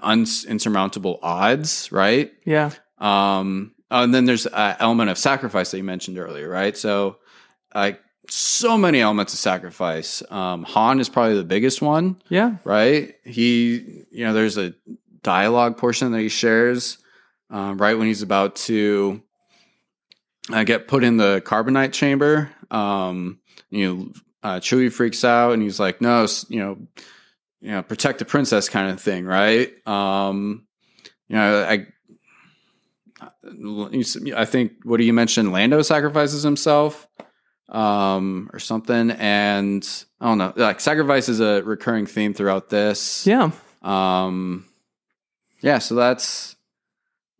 [1.22, 2.30] odds, right?
[2.44, 2.72] Yeah.
[2.98, 6.76] Um, oh, and then there's an element of sacrifice that you mentioned earlier, right?
[6.76, 7.16] So,
[7.74, 10.22] like, so many elements of sacrifice.
[10.30, 12.56] Um, Han is probably the biggest one, Yeah.
[12.64, 13.14] right?
[13.24, 14.74] He, you know, there's a
[15.22, 16.98] dialogue portion that he shares
[17.48, 19.22] um, right when he's about to
[20.52, 22.50] uh, get put in the carbonite chamber.
[22.70, 23.38] Um,
[23.70, 24.12] you know,
[24.42, 26.76] uh, Chewie freaks out and he's like, "No, you know,
[27.64, 29.72] you know, protect the princess," kind of thing, right?
[29.86, 30.66] Um,
[31.28, 31.86] you know, I.
[34.36, 35.50] I think what do you mention?
[35.50, 37.06] Lando sacrifices himself,
[37.68, 40.52] um, or something, and I don't know.
[40.56, 43.26] Like sacrifice is a recurring theme throughout this.
[43.26, 43.50] Yeah.
[43.82, 44.66] Um,
[45.60, 46.56] yeah, so that's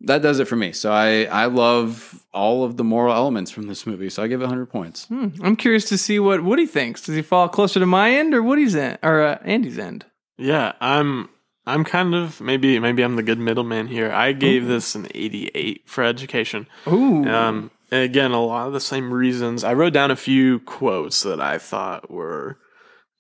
[0.01, 0.73] that does it for me.
[0.73, 4.11] So I I love all of the moral elements from this movie.
[4.11, 5.07] So I give it 100 points.
[5.07, 5.29] Hmm.
[5.43, 7.03] I'm curious to see what Woody thinks.
[7.03, 10.05] Does he fall closer to my end or Woody's end or uh, Andy's end?
[10.37, 11.29] Yeah, I'm
[11.67, 14.13] I'm kind of maybe maybe I'm the good middleman here.
[14.13, 16.67] I gave this an 88 for education.
[16.87, 17.25] Ooh.
[17.27, 19.65] Um, again, a lot of the same reasons.
[19.65, 22.59] I wrote down a few quotes that I thought were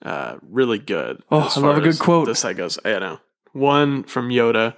[0.04, 1.22] uh, really good.
[1.30, 2.26] Oh, I love a good quote.
[2.26, 2.78] This side goes.
[2.84, 3.20] I don't know
[3.52, 4.74] one from Yoda: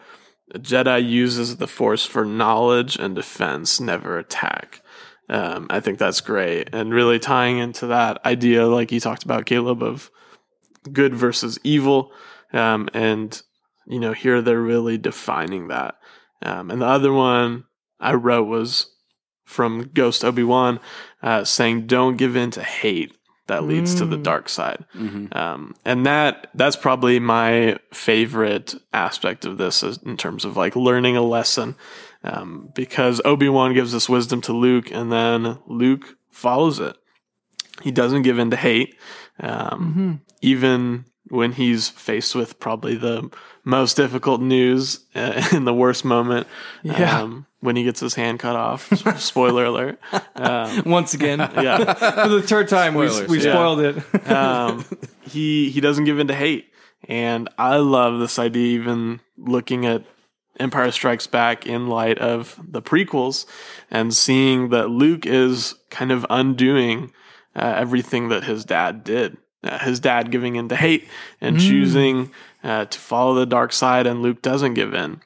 [0.55, 4.82] "A Jedi uses the Force for knowledge and defense, never attack."
[5.28, 9.47] Um, I think that's great, and really tying into that idea, like you talked about,
[9.47, 10.09] Caleb, of
[10.93, 12.12] good versus evil,
[12.53, 13.41] um, and
[13.87, 15.97] you know here they're really defining that.
[16.43, 17.64] Um, and the other one
[18.01, 18.91] I wrote was
[19.45, 20.80] from Ghost Obi Wan,
[21.22, 23.16] uh, saying, "Don't give in to hate
[23.47, 24.22] that leads to the Mm.
[24.24, 25.37] dark side." Mm-hmm.
[25.37, 30.74] Um, and that that's probably my favorite aspect of this is in terms of like
[30.76, 31.76] learning a lesson,
[32.24, 36.97] um, because Obi Wan gives this wisdom to Luke, and then Luke follows it.
[37.82, 38.97] He doesn't give in to hate,
[39.41, 40.20] um, Mhm.
[40.43, 43.28] even when he's faced with probably the
[43.64, 46.47] most difficult news uh, in the worst moment.
[46.82, 47.20] Yeah.
[47.20, 48.89] Um, when he gets his hand cut off.
[49.18, 49.99] Spoiler alert.
[50.37, 51.95] Um, Once again, yeah.
[51.95, 53.51] for the third time, we, we yeah.
[53.53, 54.30] spoiled it.
[54.30, 54.84] um,
[55.22, 56.66] he he doesn't give in to hate,
[57.09, 58.66] and I love this idea.
[58.78, 60.05] Even looking at
[60.61, 63.47] Empire Strikes Back in light of the prequels,
[63.91, 67.12] and seeing that Luke is kind of undoing
[67.57, 69.36] uh, everything that his dad did.
[69.64, 71.09] Uh, his dad giving in to hate
[71.40, 72.30] and choosing
[72.62, 75.20] uh, to follow the dark side, and Luke doesn't give in,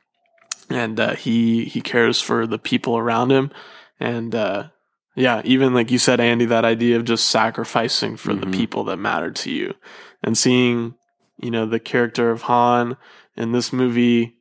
[0.70, 3.51] and uh, he he cares for the people around him,
[3.99, 4.68] and uh,
[5.14, 8.53] yeah, even like you said, Andy, that idea of just sacrificing for the Mhm.
[8.53, 9.74] people that matter to you
[10.22, 10.95] and seeing,
[11.39, 12.97] you know, the character of Han
[13.37, 14.37] in this movie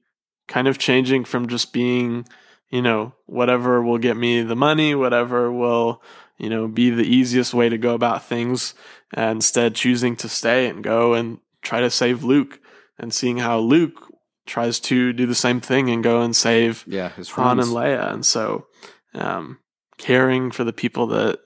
[0.48, 2.26] kind of changing from just being,
[2.70, 6.02] you know, whatever will get me the money, whatever will,
[6.40, 8.74] you know, be the easiest way to go about things,
[9.14, 12.60] and instead choosing to stay and go and try to save Luke
[12.98, 14.12] and seeing how Luke
[14.46, 18.12] tries to do the same thing and go and save Yeah, his Han and Leia.
[18.12, 18.66] And so,
[19.14, 19.60] um,
[19.98, 21.40] caring for the people that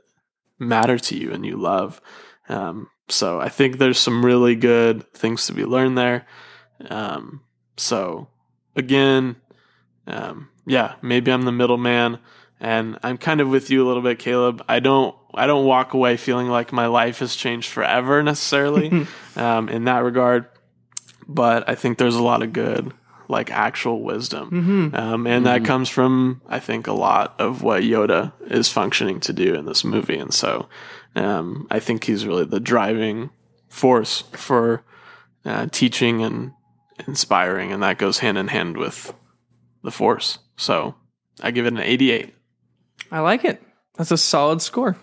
[0.60, 2.00] matter to you and you love.
[2.48, 6.26] Um, so I think there's some really good things to be learned there.
[6.89, 7.41] Um,
[7.78, 8.30] so
[8.76, 9.38] again,
[10.08, 12.20] um, yeah, maybe I'm the middleman
[12.64, 14.64] and I'm kind of with you a little bit, Caleb.
[14.70, 19.05] I don't, I don't walk away feeling like my life has changed forever necessarily,
[19.36, 20.47] um, in that regard.
[21.28, 22.93] But I think there's a lot of good,
[23.28, 24.49] like actual wisdom.
[24.95, 29.34] Um, and that comes from, I think, a lot of what Yoda is functioning to
[29.34, 30.18] do in this movie.
[30.18, 30.70] And so
[31.18, 33.30] um, I think he's really the driving
[33.68, 34.84] force for
[35.43, 36.53] uh, teaching and
[37.07, 37.74] inspiring.
[37.74, 39.14] And that goes hand in hand with
[39.84, 40.39] the force.
[40.55, 40.95] So
[41.41, 42.34] I give it an 88.
[43.14, 43.61] I like it.
[43.95, 44.97] That's a solid score.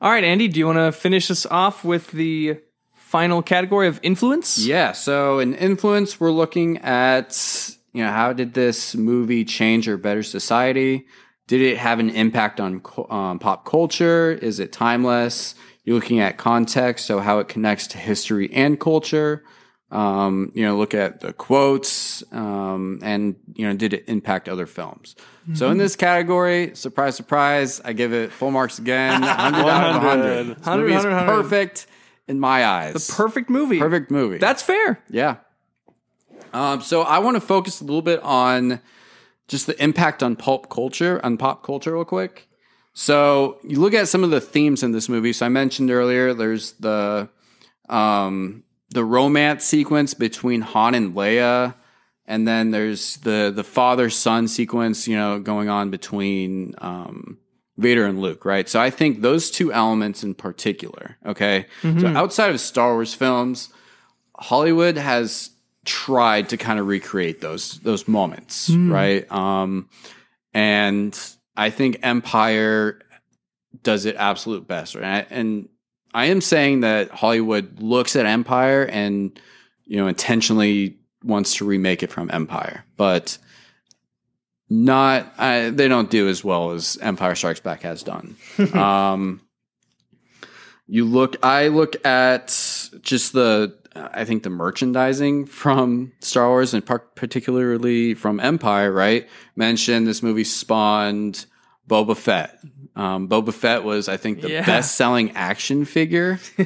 [0.00, 2.58] All right, Andy, do you want to finish us off with the
[2.94, 4.58] final category of influence?
[4.58, 9.96] Yeah, so in influence, we're looking at you know how did this movie change or
[9.96, 11.06] better society?
[11.48, 12.80] Did it have an impact on
[13.10, 14.30] um, pop culture?
[14.30, 15.56] Is it timeless?
[15.82, 19.42] You're looking at context, so how it connects to history and culture.
[19.90, 24.66] Um, you know, look at the quotes, um, and you know, did it impact other
[24.66, 25.14] films?
[25.52, 30.02] So in this category, surprise, surprise, I give it full marks again, 100 out of
[30.02, 30.46] 100.
[30.56, 31.26] This 100, movie is 100.
[31.26, 31.86] perfect
[32.26, 32.94] in my eyes.
[32.94, 33.78] The perfect movie.
[33.78, 34.38] perfect movie.
[34.38, 35.02] That's fair.
[35.10, 35.36] Yeah.
[36.52, 38.80] Um, so I want to focus a little bit on
[39.48, 42.48] just the impact on pulp culture, on pop culture, real quick.
[42.94, 45.32] So you look at some of the themes in this movie.
[45.32, 47.28] So I mentioned earlier, there's the
[47.88, 48.63] um,
[48.94, 51.74] the romance sequence between Han and Leia,
[52.26, 57.38] and then there's the the father son sequence, you know, going on between um,
[57.76, 58.68] Vader and Luke, right?
[58.68, 61.66] So I think those two elements in particular, okay.
[62.00, 63.68] So outside of Star Wars films,
[64.38, 65.50] Hollywood has
[65.84, 69.30] tried to kind of recreate those those moments, right?
[69.30, 69.88] Um,
[70.54, 71.18] and
[71.56, 73.00] I think Empire
[73.82, 75.26] does it absolute best, right?
[75.30, 75.73] And I
[76.14, 79.38] am saying that Hollywood looks at Empire and
[79.84, 83.38] you know intentionally wants to remake it from Empire, but
[84.70, 88.36] not uh, they don't do as well as Empire Strikes Back has done.
[88.74, 89.40] um,
[90.86, 92.48] you look, I look at
[93.02, 99.28] just the I think the merchandising from Star Wars and particularly from Empire, right?
[99.56, 101.46] Mentioned this movie spawned
[101.88, 102.58] Boba Fett.
[102.96, 104.64] Um, Boba Fett was, I think, the Yeah.
[104.64, 106.38] best selling action figure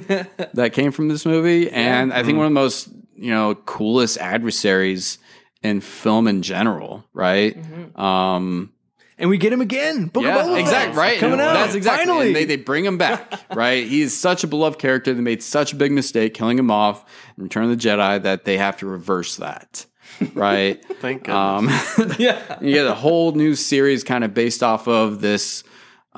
[0.54, 1.70] that came from this movie.
[1.70, 5.18] And I think one of the most, you know, coolest adversaries
[5.62, 7.56] in film in general, right?
[7.96, 8.72] Um,
[9.18, 10.06] And we get him again.
[10.06, 10.60] Book of Boba yeah, Fett.
[10.60, 10.98] exactly.
[10.98, 11.18] Right.
[11.18, 11.54] Coming out.
[11.54, 12.06] That's exactly.
[12.06, 12.26] Finally.
[12.28, 13.40] And they, they bring him back.
[13.54, 13.86] right.
[13.86, 15.12] He's such a beloved character.
[15.14, 17.04] They made such a big mistake killing him off
[17.36, 19.86] in Return of the Jedi that they have to reverse that.
[20.34, 20.84] Right.
[21.00, 21.98] Thank goodness.
[21.98, 22.58] um, yeah.
[22.60, 25.64] you get a whole new series kind of based off of this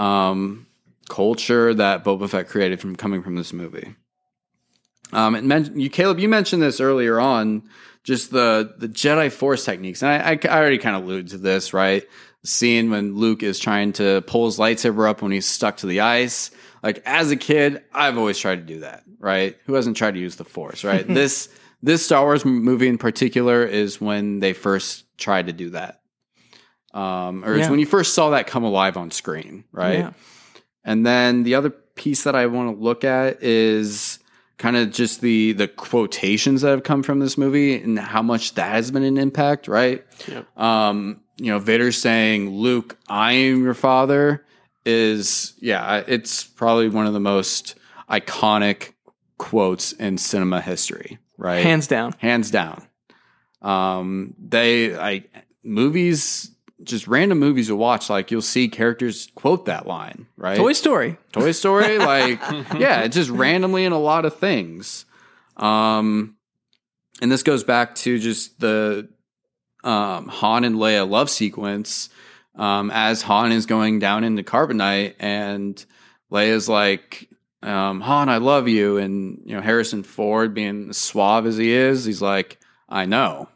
[0.01, 0.67] um,
[1.09, 3.95] culture that Boba Fett created from coming from this movie.
[5.13, 7.69] Um, and men- you, Caleb, you mentioned this earlier on,
[8.03, 11.39] just the the Jedi Force techniques, and I, I, I already kind of alluded to
[11.39, 12.09] this, right?
[12.43, 16.01] Scene when Luke is trying to pull his lightsaber up when he's stuck to the
[16.01, 16.51] ice.
[16.83, 19.59] Like as a kid, I've always tried to do that, right?
[19.67, 21.07] Who hasn't tried to use the Force, right?
[21.15, 21.51] this
[21.83, 26.00] this Star Wars movie in particular is when they first tried to do that,
[26.93, 29.99] um, or it's when you first saw that come alive on screen, right?
[29.99, 30.13] Yeah.
[30.85, 34.19] And then the other piece that I want to look at is
[34.59, 38.55] kind of just the the quotations that have come from this movie and how much
[38.55, 40.05] that has been an impact, right?
[40.29, 40.59] Yep.
[40.59, 44.45] Um, you know, Vader saying, "Luke, I am your father,"
[44.85, 47.77] is yeah, it's probably one of the most
[48.11, 48.93] iconic
[49.39, 51.63] quotes in cinema history, right?
[51.63, 52.15] Hands down.
[52.19, 52.87] hands down.
[53.63, 55.31] Um, they like
[55.63, 56.51] movies,
[56.83, 58.11] just random movies you watch.
[58.11, 60.57] Like you'll see characters quote that line, right?
[60.57, 61.19] Toy Story.
[61.33, 62.41] Toy Story, like
[62.79, 65.05] yeah, it's just randomly in a lot of things.
[65.57, 66.37] Um,
[67.21, 69.09] and this goes back to just the
[69.85, 72.09] um, Han and Leia love sequence.
[72.57, 75.83] Um, as Han is going down into carbonite, and
[76.31, 77.29] Leia's like,
[77.63, 81.71] um, "Han, I love you," and you know Harrison Ford, being as suave as he
[81.73, 82.59] is, he's like,
[82.89, 83.49] "I know."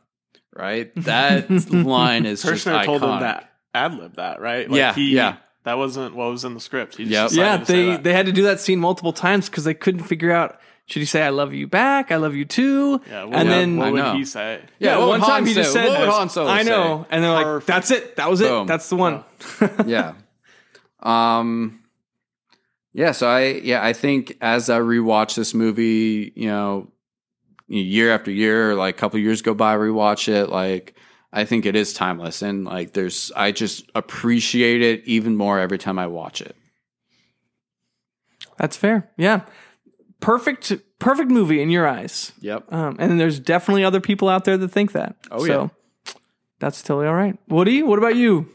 [0.57, 3.21] Right, that line is just Kershner told him iconic.
[3.21, 4.71] that ad lib that right.
[4.71, 5.37] Yeah, he, yeah.
[5.65, 6.97] That wasn't what was in the script.
[6.97, 7.45] He just Yep.
[7.45, 8.03] Yeah, to say they that.
[8.05, 11.07] they had to do that scene multiple times because they couldn't figure out should he
[11.07, 13.93] say "I love you" back, "I love you too," Yeah, what and would- then what
[13.95, 14.61] would he say?
[14.79, 17.03] Yeah, yeah, what one time Han he just said, What would Han Solo "I know,"
[17.03, 17.17] say?
[17.17, 17.67] and they're like, Perfect.
[17.67, 18.17] "That's it.
[18.17, 18.49] That was it.
[18.49, 18.67] Boom.
[18.67, 19.25] That's the one."
[19.87, 20.13] yeah.
[21.03, 21.81] Um
[22.93, 26.89] yeah, so I yeah, I think as I rewatch this movie, you know,
[27.69, 30.95] year after year, like a couple years go by, rewatch it, like
[31.33, 35.79] I think it is timeless and like there's I just appreciate it even more every
[35.79, 36.57] time I watch it.
[38.57, 39.11] That's fair.
[39.17, 39.41] Yeah,
[40.21, 42.33] perfect, perfect movie in your eyes.
[42.41, 42.73] Yep.
[42.73, 45.17] Um, and there's definitely other people out there that think that.
[45.31, 45.71] Oh, so,
[46.61, 47.37] That's totally all right.
[47.49, 48.49] Woody, what about you?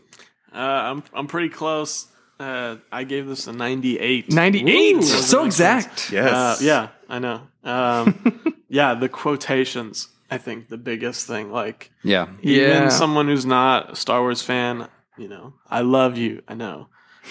[0.54, 2.08] Uh, I'm I'm pretty close.
[2.40, 4.32] Uh, I gave this a 98.
[4.32, 4.96] 98.
[4.96, 6.10] Ooh, so exact.
[6.10, 6.34] Yes.
[6.34, 7.42] Uh, yeah, I know.
[7.64, 10.08] Um, yeah, the quotations.
[10.32, 11.52] I think the biggest thing.
[11.52, 12.28] Like Yeah.
[12.42, 12.78] Yeah.
[12.78, 14.88] even someone who's not a Star Wars fan,
[15.18, 16.44] you know, I love you.
[16.48, 16.88] I know.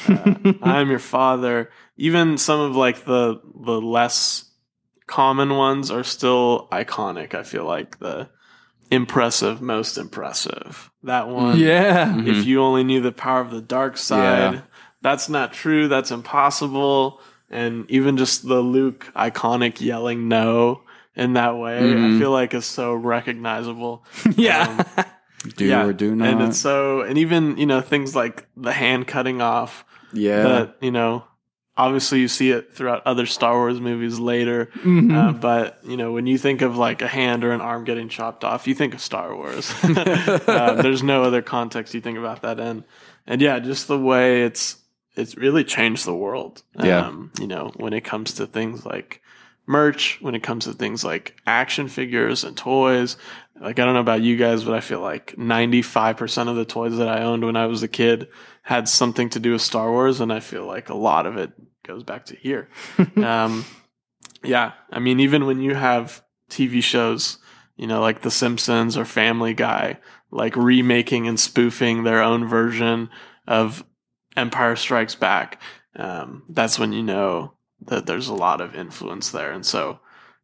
[0.08, 1.70] Uh, I'm your father.
[1.96, 4.44] Even some of like the the less
[5.06, 7.34] common ones are still iconic.
[7.34, 8.28] I feel like the
[8.90, 10.90] impressive, most impressive.
[11.04, 11.58] That one.
[11.58, 12.06] Yeah.
[12.06, 12.28] Mm-hmm.
[12.28, 14.60] If you only knew the power of the dark side, Yeah.
[15.02, 15.88] that's not true.
[15.88, 17.20] That's impossible.
[17.50, 20.82] And even just the Luke iconic yelling no
[21.16, 22.16] in that way, Mhm.
[22.16, 24.04] I feel like is so recognizable.
[24.36, 24.84] Yeah.
[25.56, 26.28] Do or do not.
[26.28, 30.42] And it's so, and even, you know, things like the hand cutting off yeah.
[30.42, 31.24] that, you know,
[31.76, 34.68] obviously you see it throughout other Star Wars movies later.
[34.82, 35.14] Mhm.
[35.14, 38.08] Uh, but, you know, when you think of like a hand or an arm getting
[38.08, 39.72] chopped off, you think of Star Wars.
[39.84, 42.84] uh, there's no other context you think about that in.
[43.26, 44.76] And yeah, just the way it's,
[45.18, 46.62] it's really changed the world.
[46.82, 47.06] Yeah.
[47.06, 49.20] Um, you know, when it comes to things like
[49.66, 53.16] merch, when it comes to things like action figures and toys.
[53.60, 56.96] Like, I don't know about you guys, but I feel like 95% of the toys
[56.98, 58.28] that I owned when I was a kid
[58.62, 60.20] had something to do with Star Wars.
[60.20, 61.52] And I feel like a lot of it
[61.82, 62.68] goes back to here.
[63.16, 63.64] um,
[64.44, 64.72] yeah.
[64.90, 67.38] I mean, even when you have TV shows,
[67.76, 69.98] you know, like The Simpsons or Family Guy,
[70.30, 73.10] like remaking and spoofing their own version
[73.46, 73.84] of
[74.36, 75.60] Empire Strikes Back,
[75.96, 77.54] um, that's when you know
[77.86, 79.52] that there's a lot of influence there.
[79.52, 80.00] And so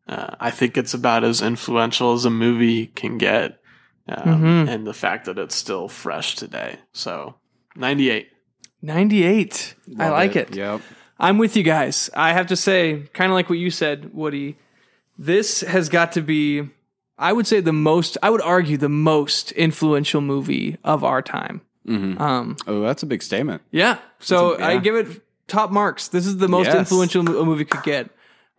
[0.08, 3.58] uh, I think it's about as influential as a movie can get.
[4.08, 4.68] Um, Mhm.
[4.68, 6.78] And the fact that it's still fresh today.
[6.92, 7.36] So
[7.76, 8.28] 98.
[8.82, 9.74] 98.
[9.98, 10.54] I Love like it.
[10.54, 10.80] Yep.
[11.18, 12.10] I'm with you guys.
[12.14, 14.58] I have to say, kind of like what you said, Woody,
[15.16, 16.68] this has got to be,
[17.16, 21.62] I would say, the most, I would argue, the most influential movie of our time.
[21.86, 22.18] Mhm.
[22.20, 23.62] Um, Oh, that's a big statement.
[23.70, 23.98] yeah.
[24.18, 24.80] So That's a- I yeah.
[24.80, 26.08] give it top marks.
[26.08, 26.76] This is the most Yes.
[26.76, 28.10] influential a movie could get.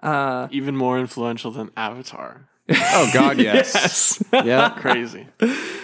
[0.03, 2.47] Uh, Even more influential than Avatar.
[2.69, 4.21] Oh God, yes.
[4.31, 4.69] yeah.
[4.77, 5.27] Crazy.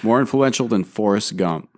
[0.03, 1.69] More influential than Forrest Gump.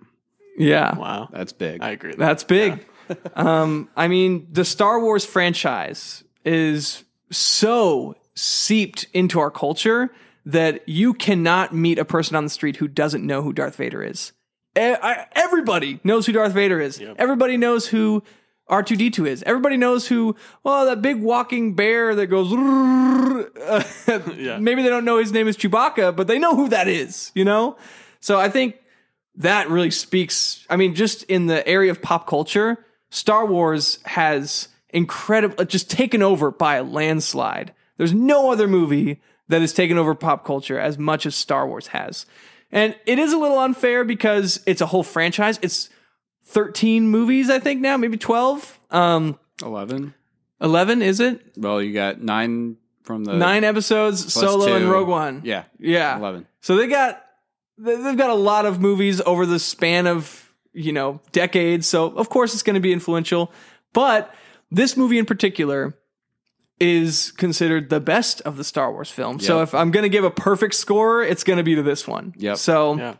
[0.58, 0.96] yeah.
[0.96, 1.28] Wow.
[1.32, 1.82] That's big.
[1.82, 2.14] I agree.
[2.16, 2.84] That's big.
[3.34, 10.10] um, I mean, the Star Wars franchise is so seeped into our culture
[10.46, 14.02] that you cannot meet a person on the street who doesn't know who Darth Vader
[14.02, 14.32] is.
[14.76, 17.00] Everybody knows who Darth Vader is.
[17.16, 18.22] Everybody knows who
[18.68, 19.42] R2D2 is.
[19.44, 22.52] Everybody knows who, well, that big walking bear that goes.
[24.36, 24.58] Yeah.
[24.58, 27.44] Maybe they don't know his name is Chewbacca, but they know who that is, you
[27.44, 27.76] know?
[28.20, 28.76] So I think
[29.36, 30.64] that really speaks.
[30.70, 35.90] I mean, just in the area of pop culture, Star Wars has incredible, uh, just
[35.90, 37.72] taken over by a landslide.
[37.96, 41.88] There's no other movie that has taken over pop culture as much as Star Wars
[41.88, 42.26] has.
[42.74, 45.58] And it is a little unfair because it's a whole franchise.
[45.62, 45.88] It's
[46.46, 48.80] 13 movies, I think now, maybe 12.
[48.90, 50.12] Um, Eleven.
[50.60, 51.52] 11, is it?
[51.56, 54.90] Well, you got nine from the Nine episodes, Solo and.
[54.90, 55.42] Rogue One.
[55.44, 56.16] Yeah, Yeah.
[56.18, 56.46] eleven.
[56.60, 57.22] So they got
[57.78, 61.86] they've got a lot of movies over the span of, you know, decades.
[61.86, 63.52] So of course it's going to be influential,
[63.92, 64.34] but
[64.70, 65.96] this movie in particular
[66.80, 69.46] is considered the best of the Star Wars films.
[69.46, 72.06] So if I'm going to give a perfect score, it's going to be to this
[72.06, 72.34] one.
[72.36, 72.56] Yep.
[72.56, 73.14] So Yeah.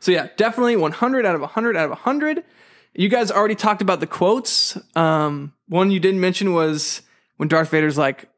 [0.00, 2.42] so yeah, definitely 100 out of 100 out of 100.
[2.94, 4.78] You guys already talked about the quotes.
[4.96, 7.02] Um, one you didn't mention was
[7.36, 8.28] when Darth Vader's like,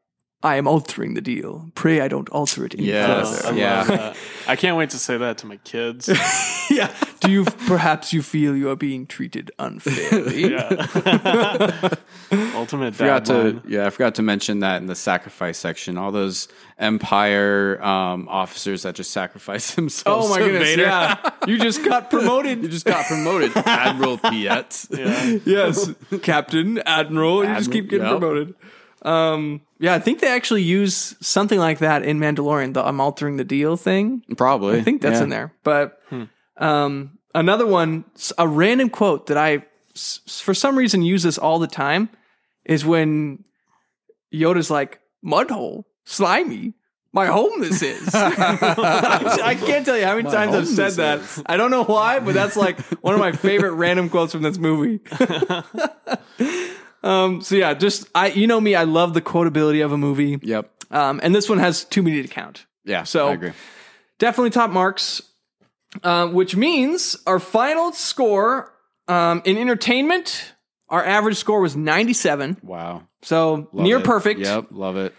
[0.43, 1.71] I am altering the deal.
[1.73, 3.43] Pray I don't alter it any Yes.
[3.43, 3.59] I further.
[3.59, 4.13] Yeah.
[4.47, 6.07] I can't wait to say that to my kids.
[6.69, 6.93] yeah.
[7.21, 10.37] Do you perhaps you feel you are being treated unfairly?
[10.57, 11.89] Yeah.
[12.55, 15.97] Ultimate forgot to yeah, I forgot to mention that in the sacrifice section.
[15.97, 20.27] All those Empire um, officers that just sacrifice themselves.
[20.27, 20.63] Oh my goodness!
[20.63, 20.83] Vader.
[20.83, 22.61] Yeah, you just got promoted.
[22.63, 24.87] you just got promoted, Admiral Piet.
[24.89, 25.37] Yeah.
[25.45, 25.89] yes,
[26.21, 27.45] Captain, Admiral.
[27.45, 28.19] You just keep getting yep.
[28.19, 28.53] promoted.
[29.03, 32.73] Um, yeah, I think they actually use something like that in Mandalorian.
[32.73, 34.23] The I'm altering the deal thing.
[34.35, 34.79] Probably.
[34.79, 35.23] I think that's yeah.
[35.23, 35.53] in there.
[35.63, 36.01] But
[36.57, 38.05] um, another one,
[38.37, 42.09] a random quote that I, for some reason, use this all the time,
[42.65, 43.43] is when
[44.33, 46.73] Yoda's like, "Mudhole, slimy."
[47.13, 48.09] My home this is.
[48.13, 51.19] I can't tell you how many times I've said this that.
[51.19, 51.43] is.
[51.47, 54.59] I don't know why, but that's like one of my favorite random quotes from this
[54.59, 54.99] movie.
[57.03, 60.39] um, so yeah, just I, you know me, I love the quotability of a movie,
[60.41, 60.69] Yep.
[60.91, 63.03] um, and this one has too many to count Yeah.
[63.03, 63.51] So- I agree.
[64.19, 65.21] definitely top marks,
[66.03, 68.73] um, which means our final score
[69.07, 70.53] um, in entertainment,
[70.89, 72.57] our average score was 97.
[72.61, 73.03] Wow.
[73.21, 74.03] So Love near it.
[74.03, 74.39] perfect.
[74.41, 74.67] Yep.
[74.71, 75.13] Love it.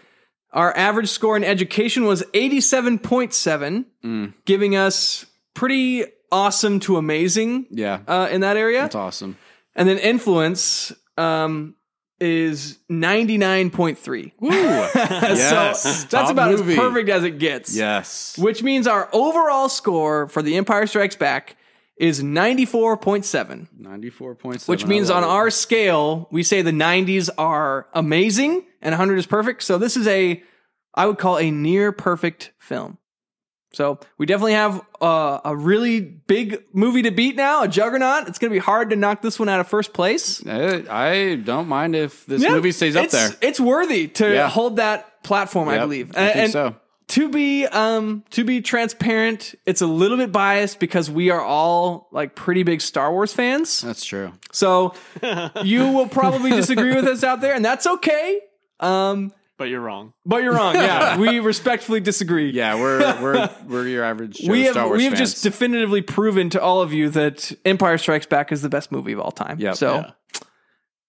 [0.53, 4.33] Our average score in education was 87.7, Mm.
[4.45, 7.99] giving us pretty awesome to amazing Yeah.
[8.07, 8.81] uh, in that area.
[8.81, 9.37] That's awesome.
[9.75, 11.75] And then influence um,
[12.19, 14.31] is 99.3.
[14.39, 14.51] Woo.
[14.51, 15.83] so Yes.
[15.83, 16.73] that's Top about movie.
[16.73, 17.75] as perfect as it gets.
[17.75, 18.37] yes.
[18.37, 21.55] which means our overall score for The Empire Strikes Back
[21.97, 24.71] is 94.7, Ninety-four point seven.
[24.71, 29.63] which means on our scale, we say the 90s are amazing and 100 is perfect.
[29.63, 30.41] So this is a,
[30.95, 32.97] I would call a near perfect film.
[33.71, 38.27] So we definitely have uh, a really big movie to beat now, a juggernaut.
[38.27, 40.45] It's going to be hard to knock this one out of first place.
[40.47, 43.29] I, I don't mind if this Yeah, movie stays up there.
[43.41, 44.49] It's worthy to Yeah.
[44.49, 46.11] hold that platform, I believe.
[46.15, 46.75] I think and, so.
[47.09, 52.07] to be um to be transparent, it's a little bit biased because we are all
[52.11, 53.81] like pretty big Star Wars fans.
[53.81, 54.31] That's true.
[54.51, 54.95] So
[55.63, 58.39] you will probably disagree with us out there, and that's okay.
[58.79, 60.13] Um, But you're wrong.
[60.25, 60.73] but you're wrong.
[60.73, 62.49] Yeah, we respectfully disagree.
[62.51, 65.31] Yeah, we're we're we're your average Joe We have Wars we have fans.
[65.33, 69.11] just definitively proven to all of you that Empire Strikes Back is the best movie
[69.11, 69.59] of all time.
[69.59, 69.75] Yep.
[69.75, 70.11] So Yeah.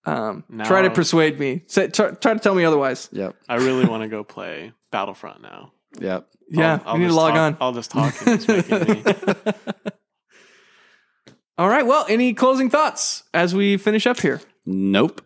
[0.05, 1.63] um, Now- try to persuade me.
[1.69, 3.09] Say, try, try to tell me otherwise.
[3.13, 3.37] Yep.
[3.49, 5.73] I really want to go play Battlefront now.
[6.01, 6.27] Yep.
[6.51, 7.57] Yeah, I'll, I'll we need to log talk- on.
[7.61, 9.53] I'll just talk and it's me.
[11.59, 11.87] All right.
[11.87, 14.41] Well, any closing thoughts as we finish up here?
[14.67, 15.21] Nope.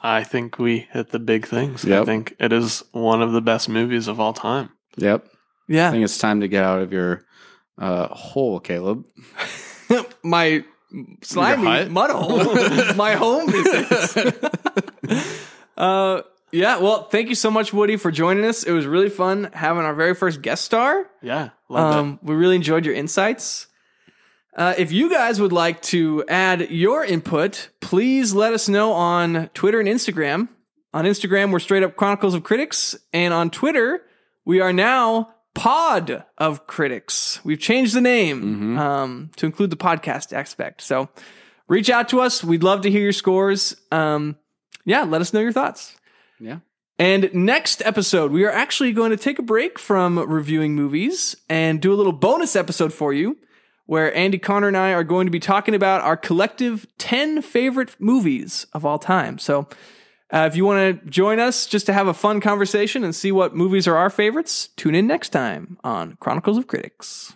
[0.00, 1.84] I think we hit the big things.
[1.84, 4.70] I think it is one of the best movies of all time.
[4.96, 5.26] Yep.
[5.68, 5.88] Yeah.
[5.88, 7.24] I think it's time to get out of your
[7.78, 9.04] uh, hole, Caleb.
[10.22, 10.64] my
[11.22, 11.90] slimy hut?
[11.90, 12.94] mud hole.
[12.96, 14.16] my home is
[15.76, 16.78] uh, yeah.
[16.78, 18.64] Well, thank you so much, Woody, for joining us.
[18.64, 21.08] It was really fun having our very first guest star.
[21.22, 23.67] Yeah, love Um, we really enjoyed your insights.
[24.58, 29.48] Uh, if you guys would like to add your input, please let us know on
[29.54, 30.48] Twitter and Instagram.
[30.92, 34.02] On Instagram, we're straight up Chronicles of Critics, and on Twitter,
[34.44, 37.38] we are now Pod of Critics.
[37.44, 40.82] We've changed the name um, to include the podcast aspect.
[40.82, 41.08] So
[41.68, 42.42] reach out to us.
[42.42, 43.76] We'd love to hear your scores.
[43.92, 44.36] Um,
[44.84, 45.96] yeah, let us know your thoughts.
[46.40, 46.58] Yeah.
[46.98, 51.80] And next episode, we are actually going to take a break from reviewing movies and
[51.80, 53.36] do a little bonus episode for you
[53.88, 57.96] where Andy Connor and I are going to be talking about our collective 10 favorite
[57.98, 59.38] movies of all time.
[59.38, 59.66] So
[60.30, 63.32] uh, if you want to join us just to have a fun conversation and see
[63.32, 67.34] what movies are our favorites, tune in next time on Chronicles of Critics.